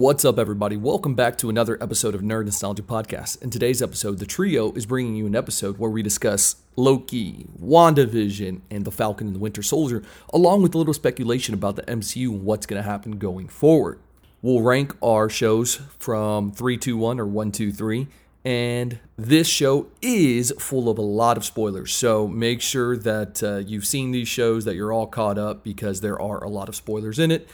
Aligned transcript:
What's 0.00 0.24
up, 0.24 0.38
everybody? 0.38 0.78
Welcome 0.78 1.14
back 1.14 1.36
to 1.36 1.50
another 1.50 1.76
episode 1.78 2.14
of 2.14 2.22
Nerd 2.22 2.46
Nostalgia 2.46 2.80
Podcast. 2.80 3.42
In 3.42 3.50
today's 3.50 3.82
episode, 3.82 4.18
the 4.18 4.24
trio 4.24 4.72
is 4.72 4.86
bringing 4.86 5.14
you 5.14 5.26
an 5.26 5.36
episode 5.36 5.76
where 5.76 5.90
we 5.90 6.02
discuss 6.02 6.56
Loki, 6.74 7.44
WandaVision, 7.62 8.62
and 8.70 8.86
the 8.86 8.90
Falcon 8.90 9.26
and 9.26 9.36
the 9.36 9.40
Winter 9.40 9.62
Soldier, 9.62 10.02
along 10.32 10.62
with 10.62 10.74
a 10.74 10.78
little 10.78 10.94
speculation 10.94 11.52
about 11.52 11.76
the 11.76 11.82
MCU 11.82 12.30
and 12.30 12.44
what's 12.44 12.64
going 12.64 12.82
to 12.82 12.88
happen 12.88 13.18
going 13.18 13.46
forward. 13.46 14.00
We'll 14.40 14.62
rank 14.62 14.96
our 15.02 15.28
shows 15.28 15.82
from 15.98 16.50
3 16.50 16.78
2 16.78 16.96
1 16.96 17.20
or 17.20 17.26
1 17.26 17.52
2 17.52 17.70
3. 17.70 18.08
And 18.42 19.00
this 19.18 19.48
show 19.48 19.88
is 20.00 20.50
full 20.58 20.88
of 20.88 20.96
a 20.96 21.02
lot 21.02 21.36
of 21.36 21.44
spoilers. 21.44 21.92
So 21.92 22.26
make 22.26 22.62
sure 22.62 22.96
that 22.96 23.42
uh, 23.42 23.56
you've 23.58 23.84
seen 23.84 24.12
these 24.12 24.28
shows, 24.28 24.64
that 24.64 24.76
you're 24.76 24.94
all 24.94 25.06
caught 25.06 25.36
up 25.36 25.62
because 25.62 26.00
there 26.00 26.18
are 26.18 26.42
a 26.42 26.48
lot 26.48 26.70
of 26.70 26.74
spoilers 26.74 27.18
in 27.18 27.30
it. 27.30 27.46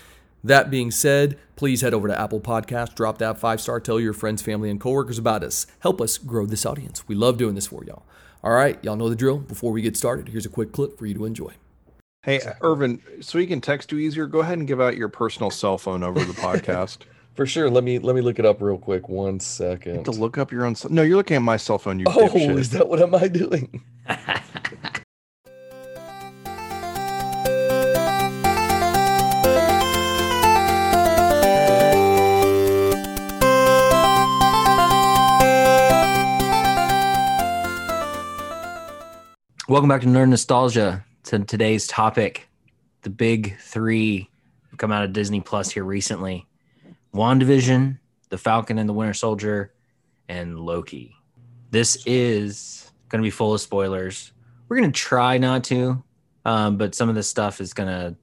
That 0.47 0.71
being 0.71 0.93
said, 0.93 1.37
please 1.57 1.81
head 1.81 1.93
over 1.93 2.07
to 2.07 2.19
Apple 2.21 2.39
Podcast, 2.41 2.95
drop 2.95 3.19
that 3.19 3.37
five 3.37 3.61
star, 3.61 3.81
tell 3.81 3.99
your 3.99 4.13
friends, 4.13 4.43
family, 4.43 4.71
and 4.71 4.81
coworkers 4.81 5.19
about 5.19 5.43
us. 5.43 5.67
Help 5.81 6.01
us 6.01 6.19
grow 6.19 6.47
this 6.47 6.65
audience. 6.65 7.09
We 7.09 7.17
love 7.17 7.37
doing 7.37 7.57
this 7.57 7.67
for 7.67 7.83
y'all. 7.85 8.05
All 8.45 8.53
right, 8.53 8.79
y'all 8.85 8.95
know 8.95 9.09
the 9.09 9.17
drill. 9.17 9.39
Before 9.39 9.73
we 9.73 9.83
get 9.83 9.97
started, 9.97 10.29
here's 10.29 10.47
a 10.47 10.49
quick 10.49 10.71
clip 10.71 10.97
for 10.97 11.05
you 11.07 11.15
to 11.15 11.25
enjoy. 11.25 11.55
Hey, 12.23 12.41
Irvin, 12.61 13.03
so 13.21 13.39
we 13.39 13.47
can 13.49 13.61
text 13.61 13.91
you 13.91 13.99
easier, 13.99 14.27
go 14.29 14.39
ahead 14.39 14.59
and 14.59 14.69
give 14.69 14.81
out 14.81 14.97
your 14.97 15.09
personal 15.09 15.51
cell 15.51 15.79
phone 15.79 16.05
over 16.05 16.21
the 16.21 16.33
podcast. 16.33 16.99
For 17.35 17.45
sure. 17.45 17.69
Let 17.69 17.85
me 17.85 17.99
let 17.99 18.17
me 18.17 18.23
look 18.23 18.39
it 18.39 18.47
up 18.47 18.63
real 18.63 18.79
quick. 18.79 19.11
One 19.11 19.41
second. 19.41 20.07
to 20.07 20.11
look 20.11 20.39
up 20.39 20.51
your 20.53 20.65
own. 20.65 20.75
No, 20.89 21.03
you're 21.03 21.19
looking 21.19 21.37
at 21.37 21.43
my 21.43 21.59
cell 21.59 21.77
phone. 21.77 21.99
You 21.99 22.07
Oh, 22.09 22.29
dipshit. 22.29 22.57
is 22.59 22.71
that 22.71 22.89
what 22.89 23.03
am 23.03 23.15
I 23.15 23.29
doing? 23.29 23.85
Welcome 39.77 39.91
back 39.91 40.01
to 40.01 40.07
Nerd 40.07 40.31
Nostalgia. 40.31 41.05
To 41.25 41.39
today's 41.41 41.87
topic, 41.87 42.49
the 43.03 43.11
big 43.11 43.59
three 43.59 44.31
come 44.79 44.91
out 44.91 45.05
of 45.05 45.13
Disney 45.13 45.43
Plus 45.43 45.71
here 45.71 45.85
recently: 45.85 46.47
WandaVision, 47.13 47.99
The 48.31 48.39
Falcon 48.39 48.79
and 48.79 48.89
the 48.89 48.95
Winter 48.95 49.13
Soldier, 49.13 49.75
and 50.31 50.59
Loki. 50.59 51.15
This 51.73 52.03
is 52.07 52.91
going 53.11 53.21
to 53.21 53.27
be 53.27 53.31
full 53.31 53.53
of 53.53 53.61
spoilers. 53.61 54.33
We're 54.67 54.79
going 54.79 54.91
to 54.91 54.99
try 54.99 55.37
not 55.37 55.63
to, 55.65 56.03
um, 56.47 56.79
but 56.79 56.95
some 56.95 57.11
of 57.11 57.15
this 57.15 57.29
stuff 57.29 57.61
is 57.61 57.75
going 57.75 57.91
to 57.91 58.17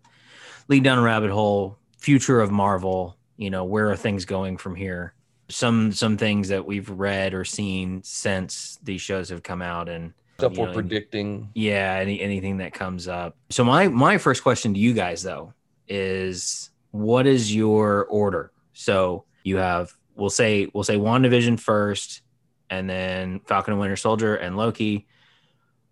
lead 0.69 0.83
down 0.83 0.97
a 0.97 1.03
rabbit 1.03 1.29
hole. 1.29 1.77
Future 1.99 2.41
of 2.41 2.49
Marvel. 2.49 3.15
You 3.37 3.51
know, 3.51 3.63
where 3.63 3.91
are 3.91 3.95
things 3.95 4.25
going 4.25 4.57
from 4.57 4.73
here? 4.73 5.13
Some 5.49 5.91
some 5.91 6.17
things 6.17 6.47
that 6.47 6.65
we've 6.65 6.89
read 6.89 7.35
or 7.35 7.45
seen 7.45 8.01
since 8.01 8.79
these 8.81 9.01
shows 9.01 9.29
have 9.29 9.43
come 9.43 9.61
out, 9.61 9.87
and 9.87 10.13
Stuff 10.37 10.57
we're 10.57 10.67
know, 10.67 10.73
predicting. 10.73 11.49
yeah 11.53 11.97
any 12.01 12.19
anything 12.19 12.57
that 12.57 12.73
comes 12.73 13.07
up. 13.07 13.37
So 13.49 13.63
my 13.63 13.87
my 13.87 14.17
first 14.17 14.43
question 14.43 14.73
to 14.73 14.79
you 14.79 14.93
guys 14.93 15.21
though 15.23 15.53
is 15.87 16.71
what 16.91 17.27
is 17.27 17.53
your 17.53 18.05
order? 18.05 18.51
So 18.73 19.25
you 19.43 19.57
have 19.57 19.93
we'll 20.15 20.29
say 20.29 20.69
we'll 20.73 20.83
say 20.83 20.97
WandaVision 20.97 21.59
first 21.59 22.21
and 22.69 22.89
then 22.89 23.39
falcon 23.41 23.73
and 23.73 23.79
winter 23.79 23.95
soldier 23.95 24.35
and 24.35 24.57
loki. 24.57 25.07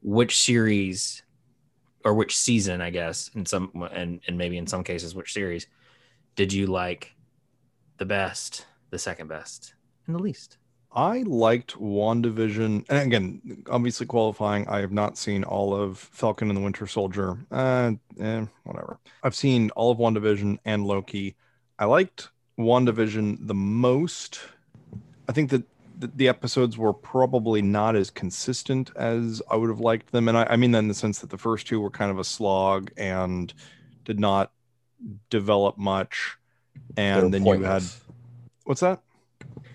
Which 0.02 0.40
series 0.40 1.22
or 2.04 2.14
which 2.14 2.36
season 2.36 2.82
i 2.82 2.90
guess 2.90 3.30
in 3.36 3.46
some 3.46 3.88
and 3.92 4.22
and 4.28 4.38
maybe 4.38 4.58
in 4.58 4.68
some 4.68 4.84
cases 4.84 5.16
which 5.16 5.34
series 5.34 5.68
did 6.36 6.52
you 6.52 6.68
like 6.68 7.14
the 7.98 8.06
best 8.06 8.66
the 8.90 8.98
second 8.98 9.28
best 9.28 9.76
and 10.08 10.16
the 10.16 10.20
least 10.20 10.58
I 10.94 11.24
liked 11.26 11.80
WandaVision. 11.80 12.86
And 12.90 13.08
again, 13.08 13.64
obviously 13.70 14.06
qualifying, 14.06 14.68
I 14.68 14.80
have 14.80 14.92
not 14.92 15.18
seen 15.18 15.44
all 15.44 15.74
of 15.74 15.98
Falcon 15.98 16.50
and 16.50 16.58
the 16.58 16.62
Winter 16.62 16.86
Soldier. 16.86 17.38
Uh, 17.50 17.94
eh, 18.20 18.46
whatever. 18.64 19.00
I've 19.24 19.36
seen 19.36 19.70
all 19.72 19.92
of 19.92 19.98
WandaVision 19.98 20.60
and 20.66 20.86
Loki. 20.86 21.36
I 21.80 21.86
liked 21.86 22.30
WandaVision 22.60 23.48
the 23.48 23.54
most. 23.54 24.42
I 25.30 25.32
think 25.32 25.50
that 25.52 25.64
the, 25.98 26.28
episodes 26.28 26.78
were 26.78 26.94
probably 26.94 27.62
not 27.62 27.96
as 27.96 28.10
consistent 28.10 28.92
as 28.96 29.42
I 29.50 29.56
would 29.56 29.70
have 29.70 29.80
liked 29.80 30.12
them. 30.12 30.28
And 30.28 30.38
I, 30.38 30.48
I 30.50 30.56
mean 30.58 30.72
that 30.72 30.80
in 30.80 30.88
the 30.88 30.94
sense 30.94 31.20
that 31.20 31.30
the 31.30 31.38
first 31.38 31.68
two 31.68 31.80
were 31.80 31.92
kind 31.92 32.12
of 32.12 32.20
a 32.20 32.24
slog 32.24 32.92
and 32.98 33.54
did 34.04 34.20
not 34.20 34.52
develop 35.30 35.78
much. 35.78 36.38
And 36.98 37.34
then 37.34 37.46
you 37.46 37.62
had, 37.62 37.84
what's 38.64 38.82
that? 38.82 39.02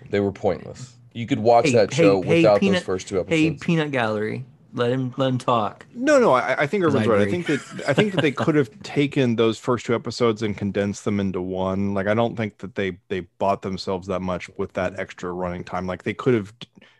They 0.09 0.19
were 0.19 0.31
pointless. 0.33 0.96
You 1.17 1.25
could 1.25 1.39
watch 1.39 1.65
Hey, 1.65 1.71
that 1.73 1.93
hey, 1.93 2.03
show 2.03 2.21
hey, 2.21 2.41
without 2.41 2.59
Peanut- 2.59 2.75
those 2.75 2.83
first 2.83 3.07
two 3.07 3.19
episodes. 3.19 3.39
hey 3.41 3.47
episodes. 3.47 3.65
peanut 3.65 3.91
gallery 3.91 4.45
let 4.73 4.91
him 4.91 5.13
let 5.17 5.29
him 5.29 5.37
talk 5.39 5.85
No, 5.95 6.19
no, 6.19 6.33
I, 6.33 6.63
I 6.63 6.67
think 6.67 6.83
'Cause 6.83 6.93
I 6.95 7.05
right. 7.05 7.21
I 7.27 7.31
think 7.31 7.47
that 7.47 7.83
I 7.87 7.93
think 7.93 8.13
that 8.13 8.21
they 8.21 8.31
could 8.31 8.53
have 8.55 8.69
taken 8.83 9.35
those 9.35 9.57
first 9.57 9.85
two 9.87 9.95
episodes 9.95 10.43
and 10.43 10.55
condensed 10.55 11.05
them 11.05 11.19
into 11.19 11.41
one. 11.41 11.93
Like 11.95 12.05
I 12.07 12.13
don't 12.13 12.35
think 12.35 12.59
that 12.59 12.75
they 12.75 12.99
they 13.07 13.21
bought 13.39 13.63
themselves 13.63 14.07
that 14.07 14.21
much 14.21 14.49
with 14.57 14.73
that 14.73 14.99
extra 14.99 15.31
running 15.31 15.63
time. 15.63 15.87
Like 15.87 16.03
they 16.03 16.13
could 16.13 16.35
have 16.35 16.53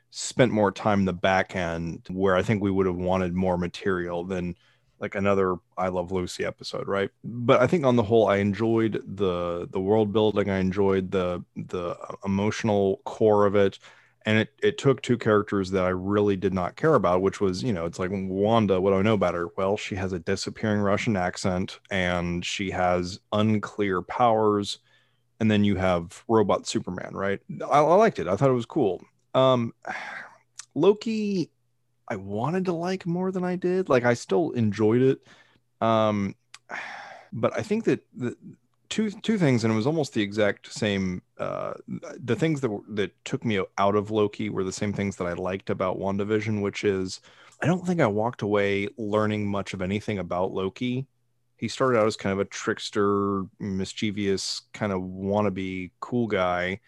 spent 0.09 0.51
more 0.51 0.71
time 0.71 0.99
in 1.01 1.05
the 1.05 1.13
back 1.13 1.55
end 1.55 2.07
where 2.09 2.35
I 2.35 2.41
think 2.41 2.63
we 2.63 2.71
would 2.71 2.87
have 2.87 2.95
wanted 2.95 3.33
more 3.35 3.57
material 3.57 4.23
than 4.23 4.55
like 4.99 5.13
another 5.13 5.57
I 5.77 5.89
Love 5.89 6.11
Lucy 6.11 6.43
episode, 6.43 6.87
right? 6.87 7.11
But 7.23 7.61
I 7.61 7.67
think 7.67 7.85
on 7.85 7.97
the 7.97 8.03
whole 8.03 8.27
I 8.27 8.37
enjoyed 8.37 9.03
the 9.05 9.67
the 9.69 9.79
world 9.79 10.11
building, 10.11 10.49
I 10.49 10.57
enjoyed 10.57 11.11
the 11.11 11.43
the 11.55 11.95
emotional 12.25 13.01
core 13.05 13.45
of 13.45 13.55
it 13.55 13.77
and 14.27 14.39
it, 14.39 14.53
it 14.61 14.77
took 14.77 15.01
two 15.01 15.17
characters 15.17 15.71
that 15.71 15.85
I 15.85 15.89
really 15.89 16.35
did 16.35 16.53
not 16.53 16.75
care 16.75 16.95
about, 16.95 17.21
which 17.21 17.39
was, 17.39 17.63
you 17.63 17.71
know, 17.71 17.85
it's 17.85 17.97
like 17.97 18.09
Wanda, 18.11 18.81
what 18.81 18.91
do 18.91 18.97
I 18.97 19.01
know 19.01 19.13
about 19.13 19.35
her? 19.35 19.47
Well, 19.55 19.77
she 19.77 19.95
has 19.95 20.11
a 20.11 20.19
disappearing 20.19 20.81
Russian 20.81 21.15
accent 21.15 21.79
and 21.89 22.43
she 22.45 22.69
has 22.71 23.21
unclear 23.31 24.01
powers. 24.01 24.79
And 25.39 25.49
then 25.49 25.63
you 25.63 25.77
have 25.77 26.25
robot 26.27 26.67
Superman, 26.67 27.11
right? 27.13 27.39
I, 27.71 27.79
I 27.79 27.95
liked 27.95 28.19
it. 28.19 28.27
I 28.27 28.35
thought 28.35 28.49
it 28.49 28.53
was 28.53 28.65
cool. 28.65 29.01
Um, 29.33 29.73
Loki, 30.75 31.49
I 32.09 32.17
wanted 32.17 32.65
to 32.65 32.73
like 32.73 33.05
more 33.05 33.31
than 33.31 33.45
I 33.45 33.55
did. 33.55 33.87
Like 33.87 34.03
I 34.03 34.13
still 34.13 34.51
enjoyed 34.51 35.03
it. 35.03 35.19
Um, 35.79 36.35
but 37.31 37.57
I 37.57 37.61
think 37.61 37.85
that 37.85 38.05
the, 38.13 38.35
two 38.89 39.11
two 39.11 39.37
things 39.37 39.63
and 39.63 39.73
it 39.73 39.75
was 39.75 39.87
almost 39.87 40.13
the 40.13 40.21
exact 40.21 40.71
same 40.71 41.21
uh 41.39 41.73
the 42.19 42.35
things 42.35 42.61
that 42.61 42.69
were, 42.69 42.81
that 42.89 43.11
took 43.25 43.43
me 43.43 43.59
out 43.77 43.95
of 43.95 44.11
Loki 44.11 44.49
were 44.49 44.63
the 44.63 44.71
same 44.71 44.93
things 44.93 45.15
that 45.17 45.27
I 45.27 45.33
liked 45.33 45.69
about 45.69 45.99
WandaVision 45.99 46.61
which 46.61 46.83
is 46.83 47.21
I 47.61 47.65
don't 47.65 47.85
think 47.85 48.01
I 48.01 48.07
walked 48.07 48.41
away 48.41 48.87
learning 48.97 49.47
much 49.47 49.73
of 49.73 49.81
anything 49.81 50.19
about 50.19 50.53
Loki. 50.53 51.07
He 51.57 51.67
started 51.67 51.97
out 51.99 52.05
as 52.05 52.15
kind 52.15 52.33
of 52.33 52.39
a 52.39 52.45
trickster 52.45 53.43
mischievous 53.59 54.61
kind 54.73 54.91
of 54.91 55.01
wannabe 55.01 55.91
cool 55.99 56.27
guy 56.27 56.79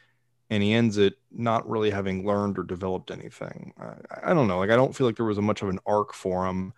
and 0.52 0.64
he 0.64 0.74
ends 0.74 0.98
it 0.98 1.16
not 1.32 1.68
really 1.70 1.92
having 1.92 2.26
learned 2.26 2.58
or 2.58 2.64
developed 2.64 3.12
anything. 3.12 3.74
I, 3.80 4.32
I 4.32 4.34
don't 4.34 4.48
know 4.48 4.60
like 4.60 4.70
I 4.70 4.76
don't 4.76 4.96
feel 4.96 5.08
like 5.08 5.16
there 5.16 5.26
was 5.26 5.38
a 5.38 5.42
much 5.44 5.62
of 5.62 5.70
an 5.70 5.80
arc 5.86 6.14
for 6.14 6.46
him 6.48 6.74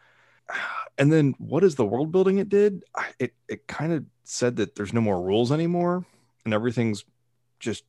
and 0.97 1.11
then 1.11 1.33
what 1.37 1.63
is 1.63 1.75
the 1.75 1.85
world 1.85 2.11
building 2.11 2.37
it 2.37 2.49
did 2.49 2.83
it 3.19 3.33
it 3.47 3.67
kind 3.67 3.93
of 3.93 4.05
said 4.23 4.55
that 4.57 4.75
there's 4.75 4.93
no 4.93 5.01
more 5.01 5.21
rules 5.21 5.51
anymore 5.51 6.05
and 6.45 6.53
everything's 6.53 7.03
just 7.59 7.83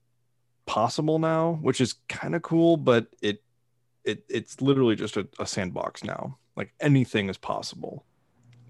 possible 0.67 1.19
now 1.19 1.59
which 1.63 1.81
is 1.81 1.95
kind 2.09 2.35
of 2.35 2.43
cool 2.43 2.77
but 2.77 3.07
it 3.21 3.43
it 4.05 4.25
it's 4.29 4.61
literally 4.61 4.97
just 4.97 5.17
a, 5.17 5.27
a 5.39 5.47
sandbox 5.47 6.05
now 6.05 6.37
like 6.57 6.73
anything 6.81 7.29
is 7.29 7.37
possible 7.39 8.05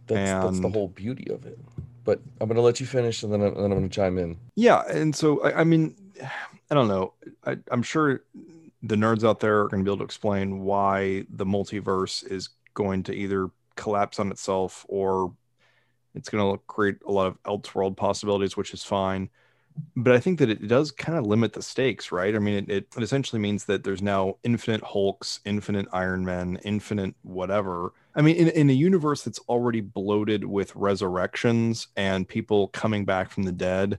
That's, 0.06 0.44
that's 0.44 0.60
the 0.60 0.68
whole 0.68 0.88
beauty 0.88 1.30
of 1.32 1.46
it. 1.46 1.58
But 2.04 2.20
I'm 2.40 2.48
going 2.48 2.56
to 2.56 2.62
let 2.62 2.80
you 2.80 2.86
finish 2.86 3.22
and 3.22 3.32
then, 3.32 3.40
I, 3.42 3.50
then 3.50 3.64
I'm 3.64 3.70
going 3.70 3.88
to 3.88 3.94
chime 3.94 4.18
in. 4.18 4.36
yeah 4.56 4.82
and 4.88 5.14
so 5.14 5.40
i, 5.42 5.60
I 5.60 5.64
mean 5.64 5.94
i 6.70 6.74
don't 6.74 6.88
know 6.88 7.12
I, 7.46 7.58
i'm 7.70 7.82
sure 7.82 8.24
the 8.82 8.96
nerds 8.96 9.22
out 9.22 9.38
there 9.40 9.60
are 9.60 9.68
going 9.68 9.84
to 9.84 9.88
be 9.88 9.90
able 9.90 9.98
to 9.98 10.04
explain 10.04 10.60
why 10.60 11.24
the 11.30 11.46
multiverse 11.46 12.26
is 12.28 12.48
going 12.74 13.04
to 13.04 13.12
either 13.14 13.48
collapse 13.76 14.18
on 14.18 14.30
itself 14.30 14.84
or 14.88 15.32
it's 16.14 16.28
going 16.28 16.52
to 16.52 16.62
create 16.66 16.96
a 17.06 17.12
lot 17.12 17.26
of 17.26 17.42
elseworld 17.44 17.96
possibilities 17.96 18.56
which 18.56 18.74
is 18.74 18.84
fine. 18.84 19.28
But 19.96 20.12
i 20.14 20.20
think 20.20 20.38
that 20.38 20.50
it 20.50 20.68
does 20.68 20.90
kind 20.90 21.16
of 21.16 21.26
limit 21.26 21.54
the 21.54 21.62
stakes 21.62 22.12
right? 22.12 22.34
I 22.34 22.38
mean 22.38 22.66
it, 22.68 22.70
it 22.70 23.02
essentially 23.02 23.40
means 23.40 23.64
that 23.64 23.84
there's 23.84 24.02
now 24.02 24.36
infinite 24.44 24.82
hulks 24.82 25.40
infinite 25.44 25.86
iron 25.92 26.24
men 26.24 26.58
infinite 26.64 27.14
whatever. 27.22 27.92
I 28.14 28.22
mean 28.22 28.36
in, 28.36 28.48
in 28.48 28.70
a 28.70 28.74
universe 28.74 29.22
that's 29.22 29.40
already 29.48 29.80
bloated 29.80 30.44
with 30.44 30.74
resurrections 30.76 31.88
and 31.96 32.28
people 32.28 32.68
coming 32.68 33.04
back 33.04 33.30
from 33.30 33.44
the 33.44 33.52
dead 33.52 33.98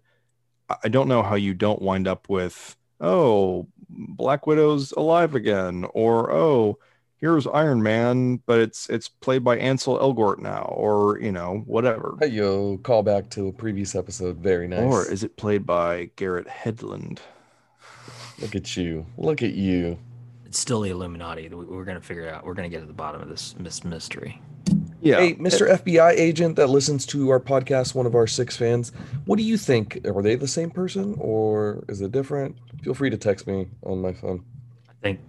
I 0.83 0.89
don't 0.89 1.07
know 1.07 1.23
how 1.23 1.35
you 1.35 1.53
don't 1.53 1.81
wind 1.81 2.07
up 2.07 2.29
with, 2.29 2.75
oh, 3.01 3.67
Black 3.89 4.47
Widow's 4.47 4.91
alive 4.93 5.35
again, 5.35 5.85
or 5.93 6.31
oh, 6.31 6.79
here's 7.23 7.47
Iron 7.47 7.81
Man, 7.81 8.41
but 8.45 8.59
it's 8.59 8.89
it's 8.89 9.07
played 9.07 9.45
by 9.45 9.57
Ansel 9.57 9.97
Elgort 9.97 10.39
now, 10.39 10.63
or 10.75 11.17
you 11.21 11.31
know, 11.31 11.63
whatever. 11.65 12.17
Hey 12.19 12.27
yo, 12.27 12.77
call 12.79 13.01
back 13.01 13.29
to 13.31 13.47
a 13.47 13.51
previous 13.53 13.95
episode. 13.95 14.37
Very 14.39 14.67
nice. 14.67 14.81
Or 14.81 15.09
is 15.09 15.23
it 15.23 15.37
played 15.37 15.65
by 15.65 16.09
Garrett 16.17 16.47
Hedlund? 16.47 17.19
Look 18.39 18.55
at 18.55 18.75
you. 18.75 19.05
Look 19.17 19.41
at 19.41 19.53
you. 19.53 19.97
It's 20.45 20.59
still 20.59 20.81
the 20.81 20.89
Illuminati. 20.89 21.47
We- 21.47 21.63
We're 21.63 21.85
gonna 21.85 22.01
figure 22.01 22.23
it 22.23 22.33
out. 22.33 22.45
We're 22.45 22.55
gonna 22.55 22.67
get 22.67 22.81
to 22.81 22.85
the 22.85 22.91
bottom 22.93 23.21
of 23.21 23.29
this 23.29 23.55
mis- 23.57 23.85
mystery. 23.85 24.41
Yeah. 25.01 25.19
Hey, 25.21 25.35
Mr. 25.35 25.69
FBI 25.69 26.11
agent 26.11 26.57
that 26.57 26.67
listens 26.69 27.05
to 27.07 27.29
our 27.29 27.39
podcast, 27.39 27.95
one 27.95 28.05
of 28.05 28.15
our 28.15 28.27
six 28.27 28.57
fans, 28.57 28.91
what 29.25 29.37
do 29.37 29.43
you 29.43 29.57
think? 29.57 29.99
Are 30.05 30.21
they 30.21 30.35
the 30.35 30.47
same 30.47 30.71
person 30.71 31.15
or 31.19 31.83
is 31.87 32.01
it 32.01 32.11
different? 32.11 32.57
Feel 32.81 32.93
free 32.93 33.09
to 33.09 33.17
text 33.17 33.45
me 33.47 33.67
on 33.83 34.01
my 34.01 34.11
phone. 34.13 34.43
I 34.89 34.93
think, 35.01 35.19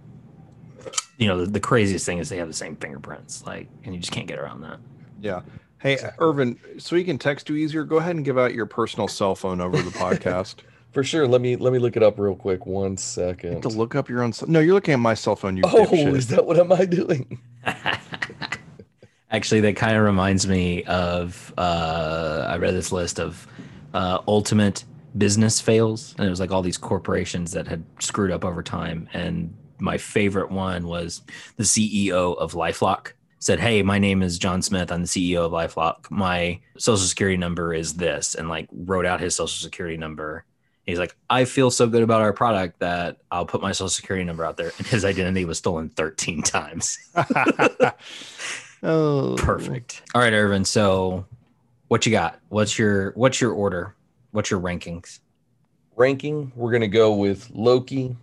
you 1.17 1.27
know, 1.27 1.39
the, 1.45 1.51
the 1.51 1.59
craziest 1.59 2.05
thing 2.05 2.17
is 2.19 2.29
they 2.29 2.37
have 2.37 2.47
the 2.47 2.53
same 2.53 2.75
fingerprints, 2.75 3.45
like, 3.45 3.67
and 3.83 3.93
you 3.93 3.99
just 3.99 4.11
can't 4.11 4.27
get 4.27 4.37
around 4.39 4.61
that. 4.61 4.79
Yeah. 5.21 5.41
Hey, 5.79 5.97
Irvin, 6.19 6.57
so 6.77 6.95
we 6.95 7.03
can 7.03 7.17
text 7.17 7.47
you 7.49 7.55
easier, 7.55 7.83
go 7.83 7.97
ahead 7.97 8.15
and 8.15 8.25
give 8.25 8.37
out 8.37 8.53
your 8.53 8.65
personal 8.65 9.07
cell 9.07 9.35
phone 9.35 9.61
over 9.61 9.77
the 9.77 9.91
podcast. 9.91 10.55
For 10.91 11.03
sure. 11.03 11.27
Let 11.27 11.41
me 11.41 11.57
let 11.57 11.73
me 11.73 11.79
look 11.79 11.97
it 11.97 12.03
up 12.03 12.17
real 12.17 12.35
quick. 12.37 12.65
One 12.65 12.91
You 12.91 12.97
second. 12.97 13.51
have 13.53 13.61
to 13.63 13.67
look 13.67 13.95
up 13.95 14.07
your 14.07 14.23
own. 14.23 14.31
No, 14.47 14.61
you're 14.61 14.73
looking 14.73 14.93
at 14.93 14.99
my 15.01 15.13
cell 15.13 15.35
phone. 15.35 15.57
You 15.57 15.63
Oh, 15.65 15.85
dipshit. 15.85 16.15
is 16.15 16.27
that 16.29 16.45
what 16.45 16.57
am 16.57 16.71
I 16.71 16.85
doing? 16.85 17.37
Actually, 19.31 19.59
that 19.61 19.75
kind 19.75 19.97
of 19.97 20.03
reminds 20.03 20.47
me 20.47 20.83
of 20.85 21.53
uh, 21.57 22.45
I 22.47 22.55
read 22.57 22.73
this 22.73 22.91
list 22.93 23.19
of 23.19 23.45
uh, 23.93 24.19
ultimate 24.27 24.85
business 25.17 25.59
fails, 25.59 26.15
and 26.17 26.25
it 26.27 26.29
was 26.29 26.39
like 26.39 26.51
all 26.51 26.61
these 26.61 26.77
corporations 26.77 27.51
that 27.51 27.67
had 27.67 27.83
screwed 27.99 28.31
up 28.31 28.45
over 28.45 28.63
time. 28.63 29.09
And 29.13 29.53
my 29.79 29.97
favorite 29.97 30.51
one 30.51 30.87
was 30.87 31.21
the 31.57 31.63
CEO 31.63 32.37
of 32.37 32.53
LifeLock 32.53 33.11
said, 33.39 33.59
"Hey, 33.59 33.83
my 33.83 33.99
name 33.99 34.23
is 34.23 34.39
John 34.39 34.61
Smith. 34.61 34.91
I'm 34.91 35.03
the 35.03 35.07
CEO 35.07 35.45
of 35.45 35.51
LifeLock. 35.51 36.09
My 36.09 36.59
social 36.77 37.05
security 37.05 37.37
number 37.37 37.73
is 37.73 37.93
this," 37.93 38.35
and 38.35 38.49
like 38.49 38.67
wrote 38.71 39.05
out 39.05 39.19
his 39.19 39.35
social 39.35 39.63
security 39.63 39.97
number. 39.97 40.45
He's 40.85 40.99
like, 40.99 41.15
I 41.29 41.45
feel 41.45 41.71
so 41.71 41.87
good 41.87 42.03
about 42.03 42.21
our 42.21 42.31
product 42.31 42.79
that 42.79 43.17
I'll 43.31 43.45
put 43.45 43.61
my 43.61 43.71
social 43.71 43.89
security 43.89 44.23
number 44.23 44.45
out 44.45 44.57
there. 44.57 44.71
And 44.77 44.85
his 44.87 45.03
identity 45.03 45.45
was 45.45 45.57
stolen 45.57 45.89
13 45.89 46.43
times. 46.43 46.97
oh, 48.83 49.35
Perfect. 49.37 50.03
All 50.13 50.21
right, 50.21 50.33
Irvin. 50.33 50.63
So, 50.63 51.25
what 51.87 52.05
you 52.05 52.11
got? 52.11 52.39
What's 52.49 52.77
your 52.77 53.11
what's 53.11 53.41
your 53.41 53.51
order? 53.51 53.95
What's 54.31 54.51
your 54.51 54.59
rankings? 54.59 55.19
Ranking, 55.95 56.51
we're 56.55 56.71
gonna 56.71 56.87
go 56.87 57.13
with 57.15 57.49
Loki, 57.51 58.15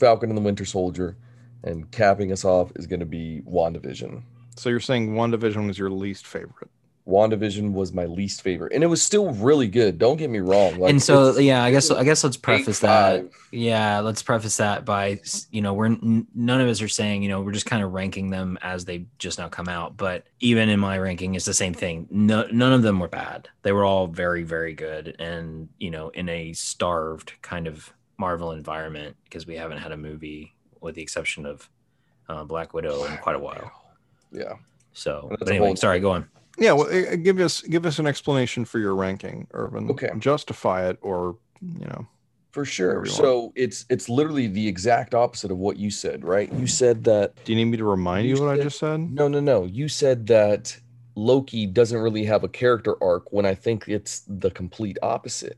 Falcon 0.00 0.30
and 0.30 0.36
the 0.36 0.42
Winter 0.42 0.64
Soldier, 0.64 1.16
and 1.62 1.88
capping 1.92 2.32
us 2.32 2.44
off 2.44 2.72
is 2.74 2.86
gonna 2.88 3.04
be 3.04 3.42
WandaVision. 3.46 4.22
So 4.56 4.70
you're 4.70 4.80
saying 4.80 5.14
WandaVision 5.14 5.66
was 5.66 5.78
your 5.78 5.90
least 5.90 6.26
favorite? 6.26 6.70
WandaVision 7.06 7.72
was 7.72 7.92
my 7.92 8.04
least 8.04 8.42
favorite, 8.42 8.72
and 8.72 8.84
it 8.84 8.86
was 8.86 9.02
still 9.02 9.32
really 9.32 9.66
good. 9.66 9.98
Don't 9.98 10.16
get 10.16 10.30
me 10.30 10.38
wrong. 10.38 10.78
Like, 10.78 10.90
and 10.90 11.02
so, 11.02 11.38
yeah, 11.38 11.64
I 11.64 11.70
guess 11.70 11.90
I 11.90 12.04
guess 12.04 12.22
let's 12.22 12.36
preface 12.36 12.80
that. 12.80 13.24
8-5. 13.24 13.32
Yeah, 13.52 14.00
let's 14.00 14.22
preface 14.22 14.58
that 14.58 14.84
by 14.84 15.20
you 15.50 15.60
know 15.60 15.74
we're 15.74 15.88
none 15.88 16.60
of 16.60 16.68
us 16.68 16.80
are 16.82 16.88
saying 16.88 17.22
you 17.22 17.28
know 17.28 17.40
we're 17.40 17.52
just 17.52 17.66
kind 17.66 17.82
of 17.82 17.92
ranking 17.92 18.30
them 18.30 18.58
as 18.62 18.84
they 18.84 19.06
just 19.18 19.38
now 19.38 19.48
come 19.48 19.68
out. 19.68 19.96
But 19.96 20.24
even 20.40 20.68
in 20.68 20.78
my 20.78 20.98
ranking, 20.98 21.34
it's 21.34 21.46
the 21.46 21.54
same 21.54 21.74
thing. 21.74 22.06
No, 22.10 22.46
none 22.52 22.72
of 22.72 22.82
them 22.82 23.00
were 23.00 23.08
bad. 23.08 23.48
They 23.62 23.72
were 23.72 23.84
all 23.84 24.06
very 24.06 24.44
very 24.44 24.74
good, 24.74 25.16
and 25.18 25.68
you 25.78 25.90
know 25.90 26.10
in 26.10 26.28
a 26.28 26.52
starved 26.52 27.32
kind 27.42 27.66
of 27.66 27.92
Marvel 28.20 28.52
environment 28.52 29.16
because 29.24 29.46
we 29.46 29.56
haven't 29.56 29.78
had 29.78 29.92
a 29.92 29.96
movie 29.96 30.54
with 30.80 30.94
the 30.94 31.02
exception 31.02 31.46
of 31.46 31.68
uh, 32.28 32.44
Black 32.44 32.74
Widow 32.74 33.04
in 33.04 33.16
quite 33.18 33.34
a 33.34 33.38
while. 33.38 33.72
Yeah. 34.30 34.54
So, 34.92 35.34
but 35.40 35.48
anyway, 35.48 35.68
whole- 35.68 35.76
sorry, 35.76 35.98
go 36.00 36.10
on. 36.12 36.28
Yeah. 36.58 36.72
Well, 36.72 36.88
uh, 36.88 37.16
give 37.16 37.40
us 37.40 37.62
give 37.62 37.86
us 37.86 37.98
an 37.98 38.06
explanation 38.06 38.64
for 38.66 38.78
your 38.78 38.94
ranking, 38.94 39.46
Irvin. 39.52 39.90
Okay. 39.90 40.10
Justify 40.18 40.88
it, 40.90 40.98
or 41.00 41.36
you 41.62 41.86
know. 41.86 42.06
For 42.52 42.64
sure. 42.64 43.06
So 43.06 43.52
it's 43.54 43.86
it's 43.88 44.08
literally 44.08 44.48
the 44.48 44.66
exact 44.68 45.14
opposite 45.14 45.50
of 45.52 45.58
what 45.58 45.76
you 45.78 45.90
said, 45.90 46.24
right? 46.24 46.52
You 46.52 46.66
said 46.66 47.04
that 47.04 47.36
Do 47.44 47.52
you 47.52 47.56
need 47.56 47.66
me 47.70 47.76
to 47.78 47.84
remind 47.84 48.26
You 48.28 48.34
you, 48.36 48.42
what 48.42 48.58
I 48.58 48.62
just 48.62 48.78
said? 48.78 48.98
no, 49.12 49.28
no, 49.28 49.38
no. 49.40 49.64
You 49.64 49.88
said 49.88 50.26
that 50.26 50.76
Loki 51.14 51.64
doesn't 51.66 51.98
really 51.98 52.24
have 52.24 52.42
a 52.44 52.48
character 52.48 52.96
arc 53.02 53.32
when 53.32 53.46
I 53.46 53.54
think 53.54 53.88
it's 53.88 54.24
the 54.26 54.50
complete 54.50 54.98
opposite. 55.00 55.56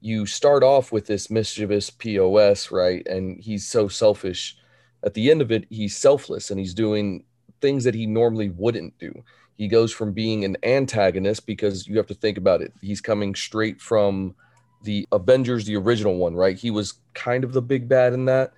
You 0.00 0.26
start 0.26 0.62
off 0.62 0.92
with 0.92 1.06
this 1.06 1.30
mischievous 1.30 1.90
POS, 1.90 2.70
right? 2.70 3.06
And 3.06 3.40
he's 3.40 3.66
so 3.66 3.88
selfish. 3.88 4.56
At 5.04 5.14
the 5.14 5.30
end 5.30 5.42
of 5.42 5.50
it, 5.50 5.66
he's 5.70 5.96
selfless 5.96 6.50
and 6.50 6.58
he's 6.58 6.74
doing 6.74 7.24
things 7.60 7.84
that 7.84 7.94
he 7.94 8.06
normally 8.06 8.50
wouldn't 8.50 8.98
do. 8.98 9.12
He 9.56 9.68
goes 9.68 9.92
from 9.92 10.12
being 10.12 10.44
an 10.44 10.56
antagonist 10.62 11.46
because 11.46 11.86
you 11.86 11.96
have 11.98 12.06
to 12.06 12.14
think 12.14 12.38
about 12.38 12.62
it. 12.62 12.72
He's 12.80 13.00
coming 13.00 13.34
straight 13.34 13.80
from 13.80 14.34
the 14.82 15.06
Avengers, 15.12 15.66
the 15.66 15.76
original 15.76 16.16
one, 16.16 16.34
right? 16.34 16.56
He 16.56 16.70
was 16.70 16.94
kind 17.12 17.44
of 17.44 17.52
the 17.52 17.62
big 17.62 17.88
bad 17.88 18.14
in 18.14 18.24
that. 18.24 18.54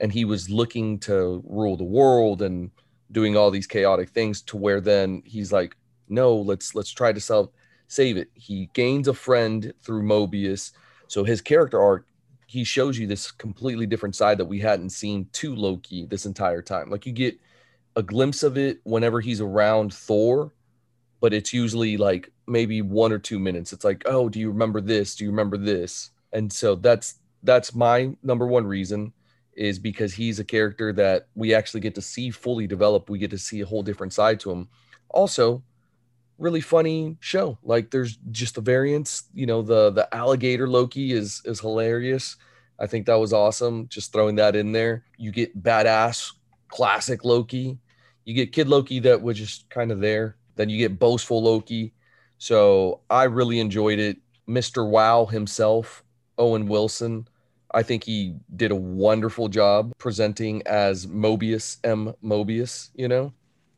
And 0.00 0.12
he 0.12 0.24
was 0.24 0.50
looking 0.50 0.98
to 1.00 1.42
rule 1.46 1.76
the 1.76 1.84
world 1.84 2.42
and 2.42 2.70
doing 3.12 3.36
all 3.36 3.50
these 3.50 3.66
chaotic 3.66 4.10
things 4.10 4.42
to 4.42 4.56
where 4.56 4.80
then 4.80 5.22
he's 5.24 5.52
like, 5.52 5.76
no, 6.08 6.36
let's 6.36 6.74
let's 6.74 6.90
try 6.90 7.12
to 7.12 7.20
self 7.20 7.50
save 7.92 8.16
it. 8.16 8.30
He 8.34 8.70
gains 8.72 9.06
a 9.06 9.14
friend 9.14 9.72
through 9.82 10.02
Mobius. 10.02 10.72
So 11.08 11.24
his 11.24 11.42
character 11.42 11.80
arc, 11.80 12.06
he 12.46 12.64
shows 12.64 12.98
you 12.98 13.06
this 13.06 13.30
completely 13.30 13.86
different 13.86 14.16
side 14.16 14.38
that 14.38 14.46
we 14.46 14.60
hadn't 14.60 14.90
seen 14.90 15.28
to 15.32 15.54
Loki 15.54 16.06
this 16.06 16.24
entire 16.24 16.62
time. 16.62 16.88
Like 16.88 17.04
you 17.04 17.12
get 17.12 17.38
a 17.94 18.02
glimpse 18.02 18.42
of 18.42 18.56
it 18.56 18.80
whenever 18.84 19.20
he's 19.20 19.42
around 19.42 19.92
Thor, 19.92 20.54
but 21.20 21.34
it's 21.34 21.52
usually 21.52 21.98
like 21.98 22.30
maybe 22.46 22.80
one 22.80 23.12
or 23.12 23.18
two 23.18 23.38
minutes. 23.38 23.74
It's 23.74 23.84
like, 23.84 24.02
oh, 24.06 24.30
do 24.30 24.40
you 24.40 24.50
remember 24.50 24.80
this? 24.80 25.14
Do 25.14 25.24
you 25.24 25.30
remember 25.30 25.58
this? 25.58 26.10
And 26.32 26.50
so 26.50 26.74
that's 26.74 27.16
that's 27.42 27.74
my 27.74 28.16
number 28.22 28.46
one 28.46 28.66
reason 28.66 29.12
is 29.54 29.78
because 29.78 30.14
he's 30.14 30.38
a 30.38 30.44
character 30.44 30.94
that 30.94 31.26
we 31.34 31.52
actually 31.52 31.80
get 31.80 31.94
to 31.96 32.00
see 32.00 32.30
fully 32.30 32.66
develop. 32.66 33.10
We 33.10 33.18
get 33.18 33.30
to 33.32 33.38
see 33.38 33.60
a 33.60 33.66
whole 33.66 33.82
different 33.82 34.14
side 34.14 34.40
to 34.40 34.50
him. 34.50 34.68
Also, 35.10 35.62
really 36.42 36.60
funny 36.60 37.16
show. 37.20 37.58
Like 37.62 37.90
there's 37.90 38.18
just 38.30 38.56
the 38.56 38.60
variants. 38.60 39.24
You 39.32 39.46
know, 39.46 39.62
the 39.62 39.90
the 39.90 40.12
alligator 40.14 40.68
Loki 40.68 41.12
is 41.12 41.40
is 41.44 41.60
hilarious. 41.60 42.36
I 42.78 42.86
think 42.86 43.06
that 43.06 43.14
was 43.14 43.32
awesome. 43.32 43.88
Just 43.88 44.12
throwing 44.12 44.36
that 44.36 44.56
in 44.56 44.72
there. 44.72 45.04
You 45.16 45.30
get 45.30 45.62
badass 45.62 46.32
classic 46.68 47.24
Loki. 47.24 47.78
You 48.24 48.34
get 48.34 48.52
Kid 48.52 48.68
Loki 48.68 48.98
that 49.00 49.22
was 49.22 49.38
just 49.38 49.70
kind 49.70 49.92
of 49.92 50.00
there. 50.00 50.36
Then 50.56 50.68
you 50.68 50.78
get 50.78 50.98
boastful 50.98 51.42
Loki. 51.42 51.94
So 52.38 53.00
I 53.08 53.24
really 53.24 53.60
enjoyed 53.60 53.98
it. 53.98 54.18
Mr. 54.48 54.88
Wow 54.88 55.26
himself, 55.26 56.02
Owen 56.38 56.66
Wilson. 56.66 57.28
I 57.72 57.82
think 57.82 58.04
he 58.04 58.34
did 58.54 58.70
a 58.70 58.76
wonderful 58.76 59.48
job 59.48 59.92
presenting 59.98 60.62
as 60.66 61.06
Mobius 61.06 61.78
M. 61.84 62.14
Mobius, 62.22 62.90
you 62.94 63.08
know? 63.08 63.32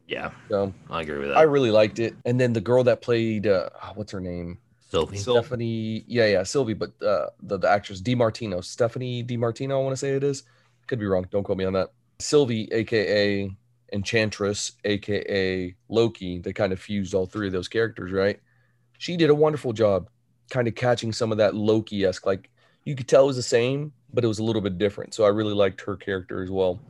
Yeah, 0.06 0.32
So 0.50 0.73
I 0.90 1.02
agree 1.02 1.18
with 1.18 1.28
that. 1.28 1.38
I 1.38 1.42
really 1.42 1.70
liked 1.70 1.99
it. 1.99 2.14
And 2.26 2.38
then 2.38 2.52
the 2.52 2.61
girl 2.61 2.84
that 2.84 3.00
played, 3.00 3.46
uh, 3.46 3.70
what's 3.94 4.12
her 4.12 4.20
name? 4.20 4.58
Sylvie. 4.90 5.16
Stephanie. 5.16 6.04
Yeah, 6.06 6.26
yeah, 6.26 6.42
Sylvie, 6.42 6.75
but 6.75 6.90
uh, 7.02 7.26
the, 7.42 7.58
the 7.58 7.68
actress 7.68 8.00
DiMartino, 8.00 8.62
Stephanie 8.62 9.25
DiMartino, 9.25 9.73
I 9.73 9.76
want 9.82 9.92
to 9.92 9.96
say 9.96 10.14
it 10.14 10.23
is. 10.23 10.44
Could 10.87 10.99
be 10.99 11.06
wrong. 11.06 11.26
Don't 11.30 11.42
quote 11.42 11.58
me 11.58 11.64
on 11.64 11.73
that. 11.73 11.92
Sylvie, 12.18 12.68
aka 12.70 13.50
Enchantress, 13.92 14.73
aka 14.84 15.75
Loki. 15.88 16.38
They 16.38 16.52
kind 16.52 16.73
of 16.73 16.80
fused 16.80 17.14
all 17.14 17.26
three 17.26 17.46
of 17.46 17.52
those 17.52 17.68
characters, 17.68 18.12
right? 18.12 18.40
She 18.99 19.16
did 19.16 19.30
a 19.30 19.34
wonderful 19.34 19.73
job, 19.73 20.08
kind 20.50 20.68
of 20.68 20.75
catching 20.75 21.12
some 21.12 21.32
of 21.32 21.38
that 21.38 21.54
Loki 21.54 22.04
esque. 22.04 22.26
Like 22.26 22.50
you 22.84 22.94
could 22.94 23.08
tell 23.08 23.25
it 23.25 23.28
was 23.28 23.37
the 23.37 23.42
same, 23.42 23.92
but 24.12 24.25
it 24.25 24.28
was 24.28 24.38
a 24.38 24.44
little 24.44 24.62
bit 24.62 24.78
different. 24.78 25.14
So 25.14 25.25
I 25.25 25.28
really 25.28 25.54
liked 25.54 25.80
her 25.82 25.96
character 25.96 26.42
as 26.42 26.50
well. 26.50 26.80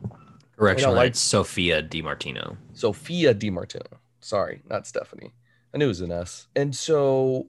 Correction, 0.57 0.91
like- 0.91 1.09
it's 1.09 1.19
Sophia 1.19 1.83
DiMartino. 1.83 2.57
Sophia 2.73 3.33
DiMartino. 3.33 3.97
Sorry, 4.21 4.61
not 4.69 4.87
Stephanie. 4.87 5.33
I 5.73 5.77
knew 5.77 5.85
it 5.85 5.89
was 5.89 6.01
an 6.01 6.11
S. 6.11 6.47
And 6.55 6.75
so 6.75 7.47